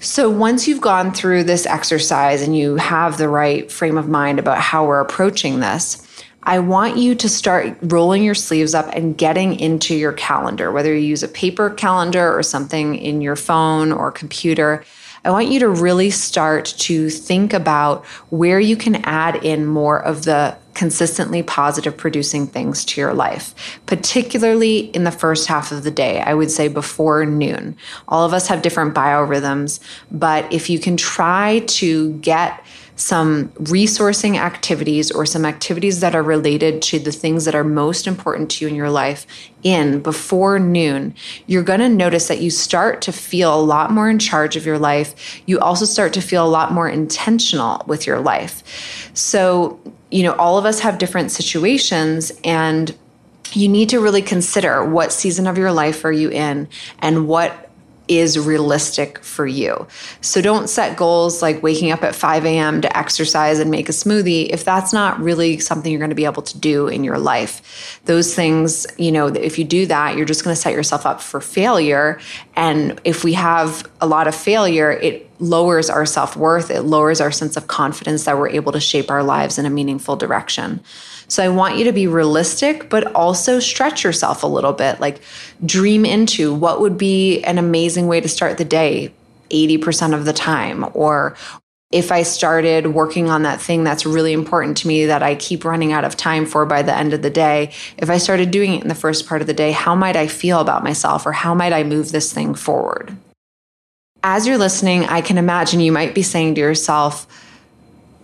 So, 0.00 0.30
once 0.30 0.68
you've 0.68 0.80
gone 0.80 1.12
through 1.12 1.42
this 1.42 1.66
exercise 1.66 2.40
and 2.40 2.56
you 2.56 2.76
have 2.76 3.18
the 3.18 3.28
right 3.28 3.70
frame 3.70 3.98
of 3.98 4.08
mind 4.08 4.38
about 4.38 4.58
how 4.58 4.86
we're 4.86 5.00
approaching 5.00 5.58
this, 5.58 6.06
I 6.44 6.60
want 6.60 6.98
you 6.98 7.16
to 7.16 7.28
start 7.28 7.76
rolling 7.82 8.22
your 8.22 8.36
sleeves 8.36 8.74
up 8.74 8.86
and 8.94 9.18
getting 9.18 9.58
into 9.58 9.96
your 9.96 10.12
calendar, 10.12 10.70
whether 10.70 10.94
you 10.94 11.00
use 11.00 11.24
a 11.24 11.28
paper 11.28 11.70
calendar 11.70 12.32
or 12.32 12.44
something 12.44 12.94
in 12.94 13.20
your 13.20 13.34
phone 13.34 13.90
or 13.90 14.12
computer. 14.12 14.84
I 15.24 15.30
want 15.30 15.48
you 15.48 15.58
to 15.58 15.68
really 15.68 16.10
start 16.10 16.66
to 16.78 17.10
think 17.10 17.52
about 17.52 18.06
where 18.30 18.60
you 18.60 18.76
can 18.76 19.04
add 19.04 19.44
in 19.44 19.66
more 19.66 20.00
of 20.00 20.24
the 20.24 20.56
consistently 20.78 21.42
positive 21.42 21.96
producing 21.96 22.46
things 22.46 22.84
to 22.84 23.00
your 23.00 23.12
life, 23.12 23.52
particularly 23.86 24.78
in 24.78 25.02
the 25.02 25.10
first 25.10 25.48
half 25.48 25.72
of 25.72 25.82
the 25.82 25.90
day. 25.90 26.20
I 26.20 26.34
would 26.34 26.52
say 26.52 26.68
before 26.68 27.26
noon. 27.26 27.76
All 28.06 28.24
of 28.24 28.32
us 28.32 28.46
have 28.46 28.62
different 28.62 28.94
biorhythms, 28.94 29.80
but 30.12 30.50
if 30.52 30.70
you 30.70 30.78
can 30.78 30.96
try 30.96 31.64
to 31.66 32.12
get 32.18 32.64
some 32.94 33.48
resourcing 33.50 34.36
activities 34.36 35.10
or 35.10 35.26
some 35.26 35.44
activities 35.44 36.00
that 36.00 36.14
are 36.14 36.22
related 36.22 36.82
to 36.82 36.98
the 37.00 37.12
things 37.12 37.44
that 37.44 37.54
are 37.54 37.64
most 37.64 38.06
important 38.06 38.50
to 38.50 38.64
you 38.64 38.68
in 38.68 38.76
your 38.76 38.90
life 38.90 39.26
in 39.64 40.00
before 40.00 40.60
noon, 40.60 41.14
you're 41.46 41.62
going 41.62 41.80
to 41.80 41.88
notice 41.88 42.28
that 42.28 42.40
you 42.40 42.50
start 42.50 43.02
to 43.02 43.12
feel 43.12 43.54
a 43.54 43.62
lot 43.62 43.90
more 43.90 44.08
in 44.08 44.18
charge 44.18 44.54
of 44.54 44.64
your 44.64 44.78
life. 44.78 45.40
You 45.46 45.58
also 45.58 45.84
start 45.84 46.12
to 46.14 46.20
feel 46.20 46.44
a 46.44 46.48
lot 46.48 46.72
more 46.72 46.88
intentional 46.88 47.82
with 47.86 48.06
your 48.06 48.20
life. 48.20 49.10
So, 49.14 49.80
you 50.10 50.22
know, 50.22 50.32
all 50.34 50.58
of 50.58 50.64
us 50.64 50.80
have 50.80 50.98
different 50.98 51.30
situations 51.30 52.32
and 52.44 52.96
you 53.52 53.68
need 53.68 53.88
to 53.90 54.00
really 54.00 54.22
consider 54.22 54.84
what 54.84 55.12
season 55.12 55.46
of 55.46 55.56
your 55.58 55.72
life 55.72 56.04
are 56.04 56.12
you 56.12 56.30
in 56.30 56.68
and 57.00 57.26
what 57.26 57.67
is 58.08 58.38
realistic 58.38 59.18
for 59.22 59.46
you. 59.46 59.86
So 60.20 60.40
don't 60.40 60.68
set 60.68 60.96
goals 60.96 61.42
like 61.42 61.62
waking 61.62 61.92
up 61.92 62.02
at 62.02 62.14
5 62.14 62.44
a.m. 62.44 62.80
to 62.80 62.96
exercise 62.96 63.58
and 63.58 63.70
make 63.70 63.88
a 63.88 63.92
smoothie 63.92 64.48
if 64.50 64.64
that's 64.64 64.92
not 64.92 65.20
really 65.20 65.58
something 65.58 65.92
you're 65.92 65.98
going 65.98 66.10
to 66.10 66.16
be 66.16 66.24
able 66.24 66.42
to 66.42 66.58
do 66.58 66.88
in 66.88 67.04
your 67.04 67.18
life. 67.18 68.00
Those 68.06 68.34
things, 68.34 68.86
you 68.96 69.12
know, 69.12 69.28
if 69.28 69.58
you 69.58 69.64
do 69.64 69.86
that, 69.86 70.16
you're 70.16 70.26
just 70.26 70.42
going 70.42 70.54
to 70.54 70.60
set 70.60 70.72
yourself 70.72 71.06
up 71.06 71.20
for 71.20 71.40
failure. 71.40 72.18
And 72.56 73.00
if 73.04 73.24
we 73.24 73.34
have 73.34 73.88
a 74.00 74.06
lot 74.06 74.26
of 74.26 74.34
failure, 74.34 74.90
it 74.90 75.28
lowers 75.40 75.88
our 75.90 76.06
self 76.06 76.36
worth, 76.36 76.70
it 76.70 76.82
lowers 76.82 77.20
our 77.20 77.30
sense 77.30 77.56
of 77.56 77.68
confidence 77.68 78.24
that 78.24 78.38
we're 78.38 78.48
able 78.48 78.72
to 78.72 78.80
shape 78.80 79.10
our 79.10 79.22
lives 79.22 79.58
in 79.58 79.66
a 79.66 79.70
meaningful 79.70 80.16
direction. 80.16 80.80
So 81.28 81.44
I 81.44 81.48
want 81.48 81.76
you 81.76 81.84
to 81.84 81.92
be 81.92 82.06
realistic, 82.06 82.88
but 82.88 83.14
also 83.14 83.60
stretch 83.60 84.02
yourself 84.02 84.42
a 84.42 84.46
little 84.46 84.72
bit. 84.72 84.98
Like 85.00 85.20
dream 85.64 86.04
into 86.04 86.54
what 86.54 86.80
would 86.80 86.98
be 86.98 87.42
an 87.44 87.58
amazing 87.58 88.06
way 88.06 88.20
to 88.20 88.28
start 88.28 88.58
the 88.58 88.64
day 88.64 89.12
80% 89.50 90.14
of 90.14 90.24
the 90.24 90.32
time 90.32 90.86
or 90.94 91.36
if 91.90 92.12
I 92.12 92.22
started 92.22 92.88
working 92.88 93.30
on 93.30 93.44
that 93.44 93.62
thing 93.62 93.82
that's 93.82 94.04
really 94.04 94.34
important 94.34 94.76
to 94.78 94.88
me 94.88 95.06
that 95.06 95.22
I 95.22 95.34
keep 95.34 95.64
running 95.64 95.92
out 95.92 96.04
of 96.04 96.16
time 96.16 96.44
for 96.44 96.66
by 96.66 96.82
the 96.82 96.94
end 96.94 97.14
of 97.14 97.22
the 97.22 97.30
day, 97.30 97.72
if 97.96 98.10
I 98.10 98.18
started 98.18 98.50
doing 98.50 98.74
it 98.74 98.82
in 98.82 98.88
the 98.88 98.94
first 98.94 99.26
part 99.26 99.40
of 99.40 99.46
the 99.46 99.54
day, 99.54 99.72
how 99.72 99.94
might 99.94 100.16
I 100.16 100.26
feel 100.26 100.60
about 100.60 100.84
myself 100.84 101.24
or 101.24 101.32
how 101.32 101.54
might 101.54 101.72
I 101.72 101.84
move 101.84 102.12
this 102.12 102.30
thing 102.30 102.54
forward? 102.54 103.16
As 104.22 104.46
you're 104.46 104.58
listening, 104.58 105.04
I 105.04 105.22
can 105.22 105.38
imagine 105.38 105.80
you 105.80 105.92
might 105.92 106.14
be 106.14 106.22
saying 106.22 106.56
to 106.56 106.60
yourself, 106.60 107.26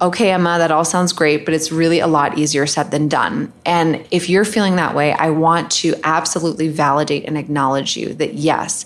okay, 0.04 0.30
Emma, 0.30 0.58
that 0.58 0.70
all 0.70 0.84
sounds 0.84 1.12
great, 1.12 1.44
but 1.44 1.54
it's 1.54 1.72
really 1.72 1.98
a 1.98 2.06
lot 2.06 2.36
easier 2.38 2.66
said 2.66 2.90
than 2.90 3.08
done. 3.08 3.52
And 3.64 4.06
if 4.10 4.28
you're 4.28 4.44
feeling 4.44 4.76
that 4.76 4.94
way, 4.94 5.12
I 5.12 5.30
want 5.30 5.70
to 5.72 5.94
absolutely 6.04 6.68
validate 6.68 7.24
and 7.24 7.38
acknowledge 7.38 7.96
you 7.96 8.12
that 8.14 8.34
yes, 8.34 8.84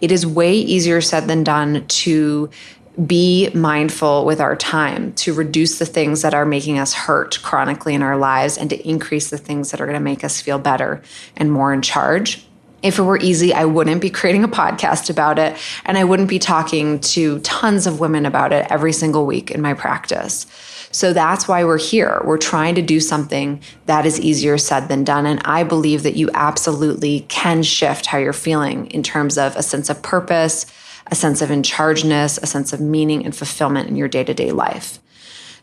it 0.00 0.12
is 0.12 0.24
way 0.24 0.54
easier 0.54 1.00
said 1.00 1.26
than 1.26 1.44
done 1.44 1.86
to 1.86 2.50
be 3.06 3.50
mindful 3.54 4.24
with 4.24 4.40
our 4.40 4.56
time, 4.56 5.12
to 5.14 5.32
reduce 5.32 5.78
the 5.78 5.86
things 5.86 6.22
that 6.22 6.34
are 6.34 6.46
making 6.46 6.78
us 6.78 6.92
hurt 6.92 7.40
chronically 7.42 7.94
in 7.94 8.02
our 8.02 8.16
lives, 8.16 8.56
and 8.56 8.70
to 8.70 8.88
increase 8.88 9.30
the 9.30 9.38
things 9.38 9.70
that 9.70 9.80
are 9.80 9.86
going 9.86 9.98
to 9.98 10.00
make 10.00 10.22
us 10.22 10.40
feel 10.40 10.58
better 10.58 11.02
and 11.36 11.50
more 11.50 11.72
in 11.72 11.82
charge. 11.82 12.44
If 12.82 12.98
it 12.98 13.02
were 13.02 13.18
easy, 13.18 13.52
I 13.52 13.66
wouldn't 13.66 14.00
be 14.00 14.10
creating 14.10 14.44
a 14.44 14.48
podcast 14.48 15.10
about 15.10 15.38
it, 15.38 15.56
and 15.84 15.98
I 15.98 16.04
wouldn't 16.04 16.28
be 16.28 16.38
talking 16.38 17.00
to 17.00 17.38
tons 17.40 17.86
of 17.86 18.00
women 18.00 18.24
about 18.24 18.52
it 18.52 18.66
every 18.70 18.92
single 18.92 19.26
week 19.26 19.50
in 19.50 19.60
my 19.60 19.74
practice. 19.74 20.46
So 20.92 21.12
that's 21.12 21.46
why 21.46 21.64
we're 21.64 21.78
here. 21.78 22.20
We're 22.24 22.38
trying 22.38 22.74
to 22.74 22.82
do 22.82 22.98
something 22.98 23.62
that 23.86 24.06
is 24.06 24.18
easier 24.18 24.58
said 24.58 24.88
than 24.88 25.04
done. 25.04 25.24
And 25.24 25.40
I 25.44 25.62
believe 25.62 26.02
that 26.02 26.16
you 26.16 26.30
absolutely 26.34 27.20
can 27.28 27.62
shift 27.62 28.06
how 28.06 28.18
you're 28.18 28.32
feeling 28.32 28.86
in 28.86 29.02
terms 29.02 29.38
of 29.38 29.54
a 29.54 29.62
sense 29.62 29.88
of 29.88 30.02
purpose, 30.02 30.66
a 31.06 31.14
sense 31.14 31.42
of 31.42 31.50
in 31.50 31.62
chargeness, 31.62 32.38
a 32.38 32.46
sense 32.46 32.72
of 32.72 32.80
meaning 32.80 33.24
and 33.24 33.36
fulfillment 33.36 33.88
in 33.88 33.94
your 33.94 34.08
day 34.08 34.24
to 34.24 34.34
day 34.34 34.50
life. 34.50 34.98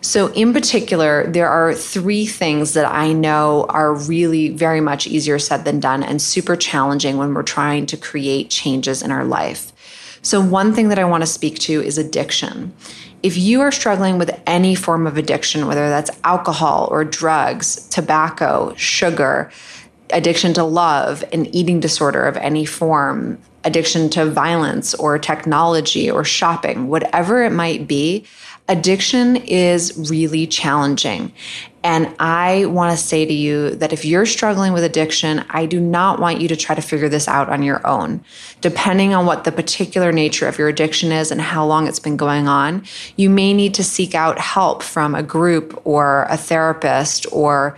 So, 0.02 0.28
in 0.34 0.54
particular, 0.54 1.26
there 1.28 1.50
are 1.50 1.74
three 1.74 2.28
things 2.28 2.74
that 2.74 2.86
I 2.86 3.14
know 3.14 3.66
are 3.70 3.96
really 3.96 4.50
very 4.50 4.80
much 4.80 5.08
easier 5.08 5.40
said 5.40 5.66
than 5.66 5.80
done 5.80 6.04
and 6.04 6.22
super 6.22 6.56
challenging 6.56 7.18
when 7.18 7.34
we're 7.34 7.44
trying 7.44 7.88
to 7.88 7.98
create 7.98 8.50
changes 8.50 9.02
in 9.02 9.12
our 9.12 9.26
life. 9.26 9.72
So, 10.22 10.40
one 10.40 10.74
thing 10.74 10.90
that 10.90 11.00
I 11.00 11.06
want 11.06 11.22
to 11.24 11.28
speak 11.28 11.58
to 11.60 11.82
is 11.82 11.98
addiction. 11.98 12.74
If 13.24 13.38
you 13.38 13.62
are 13.62 13.72
struggling 13.72 14.20
with 14.20 14.40
any 14.46 14.76
form 14.76 15.08
of 15.08 15.18
addiction, 15.18 15.66
whether 15.66 15.90
that's 15.90 16.12
alcohol 16.24 16.88
or 16.92 17.04
drugs, 17.04 17.88
tobacco, 17.90 18.76
sugar, 18.76 19.52
addiction 20.12 20.54
to 20.54 20.64
love, 20.64 21.24
an 21.34 21.48
eating 21.48 21.80
disorder 21.80 22.26
of 22.26 22.38
any 22.38 22.66
form, 22.66 23.40
addiction 23.64 24.10
to 24.12 24.26
violence 24.26 24.94
or 24.94 25.18
technology 25.18 26.10
or 26.10 26.24
shopping, 26.24 26.88
whatever 26.88 27.44
it 27.44 27.52
might 27.52 27.88
be, 27.88 28.26
addiction 28.68 29.38
is 29.38 30.10
really 30.10 30.46
challenging. 30.48 31.32
And 31.84 32.14
I 32.20 32.66
want 32.66 32.92
to 32.92 33.02
say 33.02 33.26
to 33.26 33.34
you 33.34 33.70
that 33.76 33.94
if 33.94 34.04
you're 34.04 34.26
struggling 34.26 34.74
with 34.74 34.84
addiction, 34.84 35.46
I 35.50 35.66
do 35.66 35.80
not 35.80 36.20
want 36.20 36.42
you 36.42 36.50
to 36.50 36.56
try 36.58 36.76
to 36.76 36.82
figure 36.82 37.08
this 37.08 37.30
out 37.30 37.48
on 37.48 37.64
your 37.64 37.86
own. 37.88 38.22
Depending 38.60 39.14
on 39.14 39.26
what 39.26 39.46
the 39.46 39.54
particular 39.54 40.12
nature 40.12 40.48
of 40.50 40.58
your 40.58 40.68
addiction 40.68 41.14
is 41.14 41.32
and 41.32 41.40
how 41.40 41.66
long 41.66 41.88
it's 41.88 42.00
been 42.00 42.18
going 42.18 42.50
on, 42.50 42.84
you 43.16 43.30
may 43.30 43.54
need 43.54 43.74
to 43.76 43.86
seek 43.86 44.16
out 44.16 44.38
help 44.38 44.84
from 44.84 45.16
a 45.16 45.24
group 45.24 45.80
or 45.86 46.26
a 46.30 46.36
therapist 46.36 47.26
or 47.32 47.78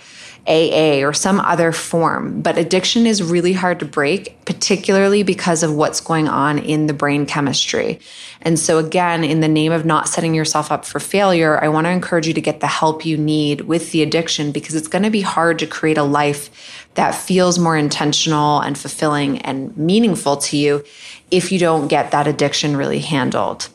AA 0.50 1.06
or 1.06 1.13
some 1.13 1.39
other 1.39 1.72
form. 1.72 2.41
But 2.41 2.58
addiction 2.58 3.06
is 3.06 3.22
really 3.22 3.53
hard 3.53 3.79
to 3.79 3.86
break, 3.86 4.44
particularly 4.46 5.22
because 5.22 5.62
of 5.62 5.75
what's 5.75 6.01
going 6.01 6.27
on 6.27 6.58
in 6.58 6.88
the 6.88 6.94
brain 6.94 7.27
chemistry. 7.27 8.00
And 8.41 8.58
so, 8.58 8.79
again, 8.79 9.24
in 9.24 9.41
the 9.41 9.48
name 9.48 9.72
of 9.72 9.86
not 9.86 10.10
setting 10.10 10.34
yourself 10.34 10.72
up 10.72 10.86
for 10.86 11.00
failure, 11.00 11.63
I 11.63 11.70
want 11.70 11.86
to 11.86 11.91
encourage 11.91 12.27
you 12.27 12.34
to 12.34 12.41
get 12.41 12.62
the 12.62 12.68
help 12.68 13.06
you 13.06 13.15
need 13.15 13.62
with 13.62 13.91
the 13.91 14.01
addiction 14.01 14.51
because 14.51 14.75
it's 14.75 14.88
going 14.88 15.03
to 15.03 15.12
be 15.12 15.22
hard 15.22 15.60
to 15.60 15.68
create 15.68 15.98
a 15.98 16.03
life 16.03 16.88
that 16.96 17.12
feels 17.13 17.60
more 17.60 17.77
intentional 17.77 18.60
and 18.60 18.77
fulfilling 18.77 19.39
and 19.44 19.77
meaningful 19.77 20.38
to 20.38 20.58
you 20.58 20.84
if 21.29 21.51
you 21.51 21.60
don't 21.60 21.88
get 21.88 22.12
that 22.12 22.27
addiction 22.27 22.75
really 22.75 23.00
handled. 23.00 23.70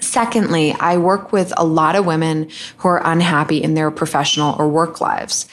Secondly, 0.00 0.72
I 0.78 0.96
work 0.96 1.32
with 1.32 1.52
a 1.56 1.64
lot 1.64 1.96
of 1.96 2.06
women 2.06 2.50
who 2.78 2.88
are 2.88 3.02
unhappy 3.04 3.62
in 3.62 3.74
their 3.74 3.90
professional 3.90 4.54
or 4.58 4.68
work 4.68 5.00
lives. 5.00 5.46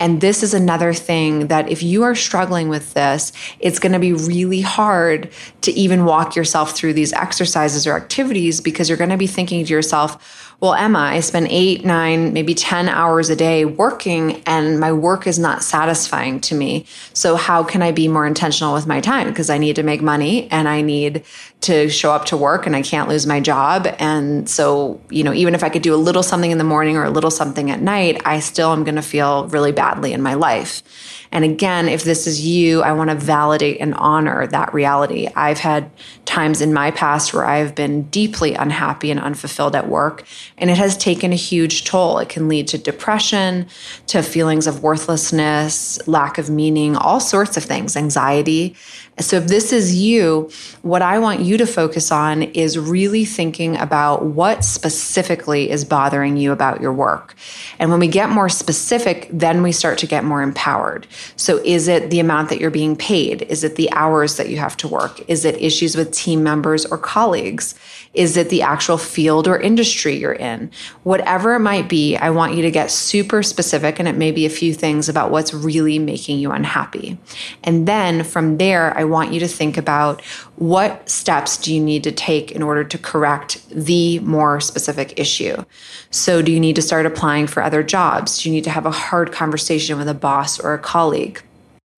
And 0.00 0.22
this 0.22 0.42
is 0.42 0.54
another 0.54 0.94
thing 0.94 1.48
that 1.48 1.68
if 1.68 1.82
you 1.82 2.04
are 2.04 2.14
struggling 2.14 2.70
with 2.70 2.94
this, 2.94 3.32
it's 3.58 3.78
going 3.78 3.92
to 3.92 3.98
be 3.98 4.14
really 4.14 4.62
hard 4.62 5.30
to 5.60 5.72
even 5.72 6.06
walk 6.06 6.34
yourself 6.34 6.74
through 6.74 6.94
these 6.94 7.12
exercises 7.12 7.86
or 7.86 7.94
activities 7.94 8.62
because 8.62 8.88
you're 8.88 8.96
going 8.96 9.10
to 9.10 9.18
be 9.18 9.26
thinking 9.26 9.62
to 9.62 9.70
yourself, 9.70 10.49
well, 10.60 10.74
Emma, 10.74 10.98
I 10.98 11.20
spend 11.20 11.48
eight, 11.48 11.86
nine, 11.86 12.34
maybe 12.34 12.54
10 12.54 12.90
hours 12.90 13.30
a 13.30 13.36
day 13.36 13.64
working 13.64 14.42
and 14.44 14.78
my 14.78 14.92
work 14.92 15.26
is 15.26 15.38
not 15.38 15.62
satisfying 15.62 16.38
to 16.42 16.54
me. 16.54 16.84
So 17.14 17.36
how 17.36 17.64
can 17.64 17.80
I 17.80 17.92
be 17.92 18.08
more 18.08 18.26
intentional 18.26 18.74
with 18.74 18.86
my 18.86 19.00
time? 19.00 19.28
Because 19.28 19.48
I 19.48 19.56
need 19.56 19.76
to 19.76 19.82
make 19.82 20.02
money 20.02 20.50
and 20.50 20.68
I 20.68 20.82
need 20.82 21.24
to 21.62 21.88
show 21.88 22.12
up 22.12 22.26
to 22.26 22.36
work 22.36 22.66
and 22.66 22.76
I 22.76 22.82
can't 22.82 23.08
lose 23.08 23.26
my 23.26 23.40
job. 23.40 23.86
And 23.98 24.48
so, 24.50 25.00
you 25.08 25.24
know, 25.24 25.32
even 25.32 25.54
if 25.54 25.64
I 25.64 25.70
could 25.70 25.82
do 25.82 25.94
a 25.94 25.96
little 25.96 26.22
something 26.22 26.50
in 26.50 26.58
the 26.58 26.64
morning 26.64 26.98
or 26.98 27.04
a 27.04 27.10
little 27.10 27.30
something 27.30 27.70
at 27.70 27.80
night, 27.80 28.20
I 28.26 28.40
still 28.40 28.72
am 28.72 28.84
going 28.84 28.96
to 28.96 29.02
feel 29.02 29.48
really 29.48 29.72
badly 29.72 30.12
in 30.12 30.20
my 30.20 30.34
life. 30.34 30.82
And 31.32 31.44
again, 31.44 31.88
if 31.88 32.02
this 32.02 32.26
is 32.26 32.44
you, 32.44 32.82
I 32.82 32.92
want 32.92 33.10
to 33.10 33.16
validate 33.16 33.80
and 33.80 33.94
honor 33.94 34.46
that 34.48 34.74
reality. 34.74 35.28
I've 35.36 35.58
had 35.58 35.90
times 36.24 36.60
in 36.60 36.72
my 36.72 36.90
past 36.90 37.32
where 37.32 37.44
I've 37.44 37.74
been 37.74 38.02
deeply 38.04 38.54
unhappy 38.54 39.10
and 39.10 39.20
unfulfilled 39.20 39.76
at 39.76 39.88
work, 39.88 40.24
and 40.58 40.70
it 40.70 40.76
has 40.76 40.96
taken 40.96 41.32
a 41.32 41.36
huge 41.36 41.84
toll. 41.84 42.18
It 42.18 42.28
can 42.28 42.48
lead 42.48 42.66
to 42.68 42.78
depression, 42.78 43.68
to 44.08 44.22
feelings 44.22 44.66
of 44.66 44.82
worthlessness, 44.82 46.06
lack 46.08 46.38
of 46.38 46.50
meaning, 46.50 46.96
all 46.96 47.20
sorts 47.20 47.56
of 47.56 47.62
things, 47.62 47.96
anxiety. 47.96 48.74
So, 49.20 49.36
if 49.36 49.48
this 49.48 49.72
is 49.72 49.94
you, 49.94 50.50
what 50.82 51.02
I 51.02 51.18
want 51.18 51.40
you 51.40 51.58
to 51.58 51.66
focus 51.66 52.10
on 52.10 52.42
is 52.42 52.78
really 52.78 53.24
thinking 53.24 53.76
about 53.76 54.24
what 54.24 54.64
specifically 54.64 55.70
is 55.70 55.84
bothering 55.84 56.36
you 56.36 56.52
about 56.52 56.80
your 56.80 56.92
work. 56.92 57.34
And 57.78 57.90
when 57.90 58.00
we 58.00 58.08
get 58.08 58.30
more 58.30 58.48
specific, 58.48 59.28
then 59.30 59.62
we 59.62 59.72
start 59.72 59.98
to 59.98 60.06
get 60.06 60.24
more 60.24 60.42
empowered. 60.42 61.06
So, 61.36 61.60
is 61.64 61.86
it 61.86 62.10
the 62.10 62.20
amount 62.20 62.48
that 62.48 62.60
you're 62.60 62.70
being 62.70 62.96
paid? 62.96 63.42
Is 63.42 63.62
it 63.62 63.76
the 63.76 63.92
hours 63.92 64.36
that 64.38 64.48
you 64.48 64.56
have 64.56 64.76
to 64.78 64.88
work? 64.88 65.20
Is 65.28 65.44
it 65.44 65.60
issues 65.60 65.96
with 65.96 66.12
team 66.12 66.42
members 66.42 66.86
or 66.86 66.96
colleagues? 66.96 67.74
Is 68.12 68.36
it 68.36 68.48
the 68.48 68.62
actual 68.62 68.98
field 68.98 69.46
or 69.46 69.56
industry 69.56 70.16
you're 70.16 70.32
in? 70.32 70.72
Whatever 71.04 71.54
it 71.54 71.60
might 71.60 71.88
be, 71.88 72.16
I 72.16 72.30
want 72.30 72.54
you 72.54 72.62
to 72.62 72.70
get 72.70 72.90
super 72.90 73.40
specific, 73.44 74.00
and 74.00 74.08
it 74.08 74.16
may 74.16 74.32
be 74.32 74.46
a 74.46 74.50
few 74.50 74.74
things 74.74 75.08
about 75.08 75.30
what's 75.30 75.54
really 75.54 76.00
making 76.00 76.40
you 76.40 76.50
unhappy. 76.50 77.18
And 77.62 77.86
then 77.86 78.24
from 78.24 78.56
there, 78.56 78.96
I 78.98 79.04
want 79.04 79.32
you 79.32 79.38
to 79.40 79.46
think 79.46 79.76
about 79.76 80.24
what 80.56 81.08
steps 81.08 81.56
do 81.56 81.72
you 81.72 81.80
need 81.80 82.02
to 82.02 82.10
take 82.10 82.50
in 82.50 82.62
order 82.62 82.82
to 82.82 82.98
correct 82.98 83.62
the 83.70 84.18
more 84.20 84.60
specific 84.60 85.16
issue. 85.16 85.64
So, 86.10 86.42
do 86.42 86.50
you 86.50 86.58
need 86.58 86.76
to 86.76 86.82
start 86.82 87.06
applying 87.06 87.46
for 87.46 87.62
other 87.62 87.84
jobs? 87.84 88.42
Do 88.42 88.48
you 88.48 88.54
need 88.54 88.64
to 88.64 88.70
have 88.70 88.86
a 88.86 88.90
hard 88.90 89.30
conversation 89.30 89.98
with 89.98 90.08
a 90.08 90.14
boss 90.14 90.58
or 90.58 90.74
a 90.74 90.78
colleague? 90.78 91.42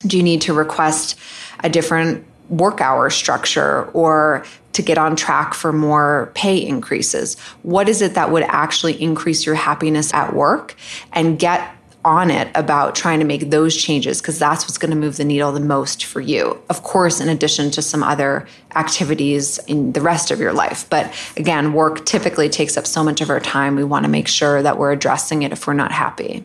Do 0.06 0.18
you 0.18 0.22
need 0.22 0.42
to 0.42 0.52
request 0.52 1.18
a 1.60 1.70
different 1.70 2.26
work 2.50 2.82
hour 2.82 3.08
structure 3.08 3.84
or 3.92 4.44
to 4.72 4.82
get 4.82 4.98
on 4.98 5.16
track 5.16 5.54
for 5.54 5.72
more 5.72 6.30
pay 6.34 6.56
increases? 6.56 7.38
What 7.62 7.88
is 7.88 8.02
it 8.02 8.14
that 8.14 8.30
would 8.30 8.44
actually 8.44 9.00
increase 9.00 9.46
your 9.46 9.54
happiness 9.54 10.12
at 10.14 10.34
work 10.34 10.76
and 11.12 11.38
get 11.38 11.76
on 12.04 12.30
it 12.30 12.50
about 12.54 12.94
trying 12.94 13.20
to 13.20 13.24
make 13.24 13.50
those 13.50 13.76
changes 13.76 14.20
because 14.20 14.38
that's 14.38 14.64
what's 14.64 14.78
going 14.78 14.90
to 14.90 14.96
move 14.96 15.16
the 15.16 15.24
needle 15.24 15.52
the 15.52 15.60
most 15.60 16.04
for 16.04 16.20
you. 16.20 16.60
Of 16.68 16.82
course, 16.82 17.20
in 17.20 17.28
addition 17.28 17.70
to 17.72 17.82
some 17.82 18.02
other 18.02 18.46
activities 18.74 19.58
in 19.66 19.92
the 19.92 20.00
rest 20.00 20.30
of 20.30 20.40
your 20.40 20.52
life. 20.52 20.88
But 20.90 21.14
again, 21.36 21.72
work 21.72 22.04
typically 22.04 22.48
takes 22.48 22.76
up 22.76 22.86
so 22.86 23.04
much 23.04 23.20
of 23.20 23.30
our 23.30 23.40
time. 23.40 23.76
We 23.76 23.84
want 23.84 24.04
to 24.04 24.10
make 24.10 24.28
sure 24.28 24.62
that 24.62 24.78
we're 24.78 24.92
addressing 24.92 25.42
it 25.42 25.52
if 25.52 25.66
we're 25.66 25.74
not 25.74 25.92
happy. 25.92 26.44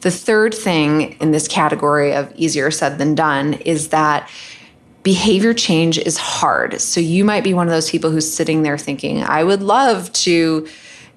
The 0.00 0.10
third 0.10 0.54
thing 0.54 1.12
in 1.20 1.30
this 1.30 1.46
category 1.46 2.14
of 2.14 2.32
easier 2.34 2.70
said 2.70 2.98
than 2.98 3.14
done 3.14 3.54
is 3.54 3.88
that 3.88 4.30
behavior 5.02 5.54
change 5.54 5.98
is 5.98 6.16
hard. 6.16 6.80
So 6.80 7.00
you 7.00 7.24
might 7.24 7.44
be 7.44 7.54
one 7.54 7.66
of 7.66 7.72
those 7.72 7.90
people 7.90 8.10
who's 8.10 8.30
sitting 8.30 8.62
there 8.62 8.76
thinking, 8.76 9.22
I 9.22 9.44
would 9.44 9.62
love 9.62 10.12
to, 10.12 10.68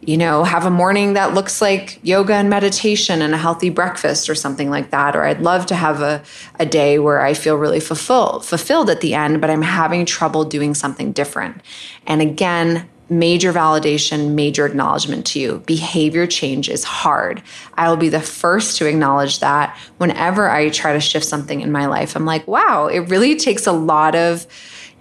you 0.02 0.18
know, 0.18 0.44
have 0.44 0.66
a 0.66 0.70
morning 0.70 1.14
that 1.14 1.34
looks 1.34 1.62
like 1.62 2.00
yoga 2.02 2.34
and 2.34 2.50
meditation 2.50 3.22
and 3.22 3.34
a 3.34 3.38
healthy 3.38 3.70
breakfast 3.70 4.30
or 4.30 4.36
something 4.36 4.70
like 4.70 4.92
that. 4.92 5.16
Or 5.16 5.24
I'd 5.24 5.42
love 5.42 5.66
to 5.68 5.76
have 5.76 6.02
a, 6.02 6.24
a 6.60 6.66
day 6.66 6.98
where 7.00 7.22
I 7.22 7.34
feel 7.34 7.56
really 7.56 7.80
fulfilled, 7.80 8.46
fulfilled 8.46 8.90
at 8.90 9.02
the 9.02 9.14
end, 9.14 9.42
but 9.42 9.50
I'm 9.50 9.62
having 9.62 10.06
trouble 10.06 10.46
doing 10.46 10.74
something 10.74 11.12
different. 11.12 11.62
And 12.08 12.22
again, 12.22 12.88
major 13.10 13.52
validation, 13.54 14.34
major 14.34 14.66
acknowledgement 14.66 15.26
to 15.28 15.40
you. 15.40 15.64
Behavior 15.66 16.26
change 16.26 16.70
is 16.70 16.84
hard. 16.84 17.44
I 17.76 17.90
will 17.90 17.98
be 17.98 18.10
the 18.10 18.22
first 18.22 18.78
to 18.78 18.88
acknowledge 18.88 19.40
that 19.40 19.78
whenever 19.98 20.50
I 20.50 20.70
try 20.70 20.94
to 20.94 21.00
shift 21.00 21.26
something 21.26 21.62
in 21.62 21.72
my 21.72 21.86
life. 21.86 22.16
I'm 22.16 22.26
like, 22.26 22.48
wow, 22.48 22.88
it 22.88 23.00
really 23.10 23.36
takes 23.36 23.68
a 23.68 23.72
lot 23.72 24.16
of 24.16 24.48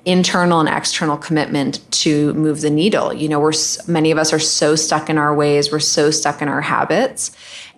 internal 0.05 0.61
and 0.61 0.69
external 0.69 1.17
commitment 1.17 1.81
to 1.93 2.35
move 2.35 2.61
the 2.61 2.71
needle. 2.71 3.13
You 3.13 3.29
know, 3.29 3.39
we're 3.39 3.53
many 3.87 4.11
of 4.11 4.19
us 4.19 4.33
are 4.33 4.39
so 4.39 4.75
stuck 4.75 5.09
in 5.09 5.17
our 5.17 5.35
ways, 5.35 5.71
we're 5.71 5.79
so 5.79 6.11
stuck 6.11 6.43
in 6.43 6.49
our 6.49 6.61
habits. 6.61 7.31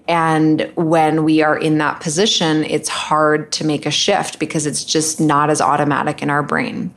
And 0.07 0.71
when 0.75 1.25
we 1.25 1.43
are 1.43 1.57
in 1.57 1.79
that 1.79 2.01
position, 2.01 2.65
it's 2.65 2.89
hard 2.89 3.53
to 3.53 3.67
make 3.67 3.87
a 3.87 3.91
shift 3.91 4.39
because 4.39 4.67
it's 4.67 4.85
just 4.85 5.21
not 5.21 5.49
as 5.49 5.61
automatic 5.61 6.23
in 6.23 6.29
our 6.29 6.43
brain. 6.43 6.95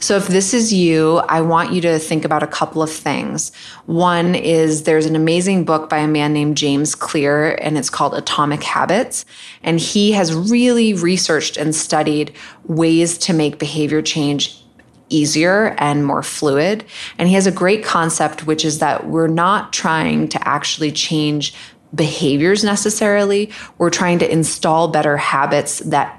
So, 0.00 0.16
if 0.16 0.28
this 0.28 0.54
is 0.54 0.72
you, 0.72 1.16
I 1.28 1.40
want 1.40 1.72
you 1.72 1.80
to 1.80 1.98
think 1.98 2.24
about 2.24 2.44
a 2.44 2.46
couple 2.46 2.82
of 2.82 2.90
things. 2.90 3.50
One 3.86 4.36
is 4.36 4.84
there's 4.84 5.06
an 5.06 5.16
amazing 5.16 5.64
book 5.64 5.90
by 5.90 5.98
a 5.98 6.06
man 6.06 6.32
named 6.32 6.56
James 6.56 6.94
Clear, 6.94 7.56
and 7.60 7.76
it's 7.76 7.90
called 7.90 8.14
Atomic 8.14 8.62
Habits. 8.62 9.24
And 9.64 9.80
he 9.80 10.12
has 10.12 10.32
really 10.32 10.94
researched 10.94 11.56
and 11.56 11.74
studied 11.74 12.32
ways 12.64 13.18
to 13.18 13.32
make 13.32 13.58
behavior 13.58 14.00
change 14.00 14.62
easier 15.08 15.74
and 15.78 16.06
more 16.06 16.22
fluid. 16.22 16.84
And 17.18 17.28
he 17.28 17.34
has 17.34 17.48
a 17.48 17.52
great 17.52 17.84
concept, 17.84 18.46
which 18.46 18.64
is 18.64 18.78
that 18.78 19.08
we're 19.08 19.26
not 19.26 19.72
trying 19.72 20.28
to 20.28 20.48
actually 20.48 20.92
change 20.92 21.54
behaviors 21.94 22.62
necessarily, 22.62 23.50
we're 23.78 23.90
trying 23.90 24.18
to 24.18 24.30
install 24.30 24.88
better 24.88 25.16
habits 25.16 25.78
that 25.80 26.17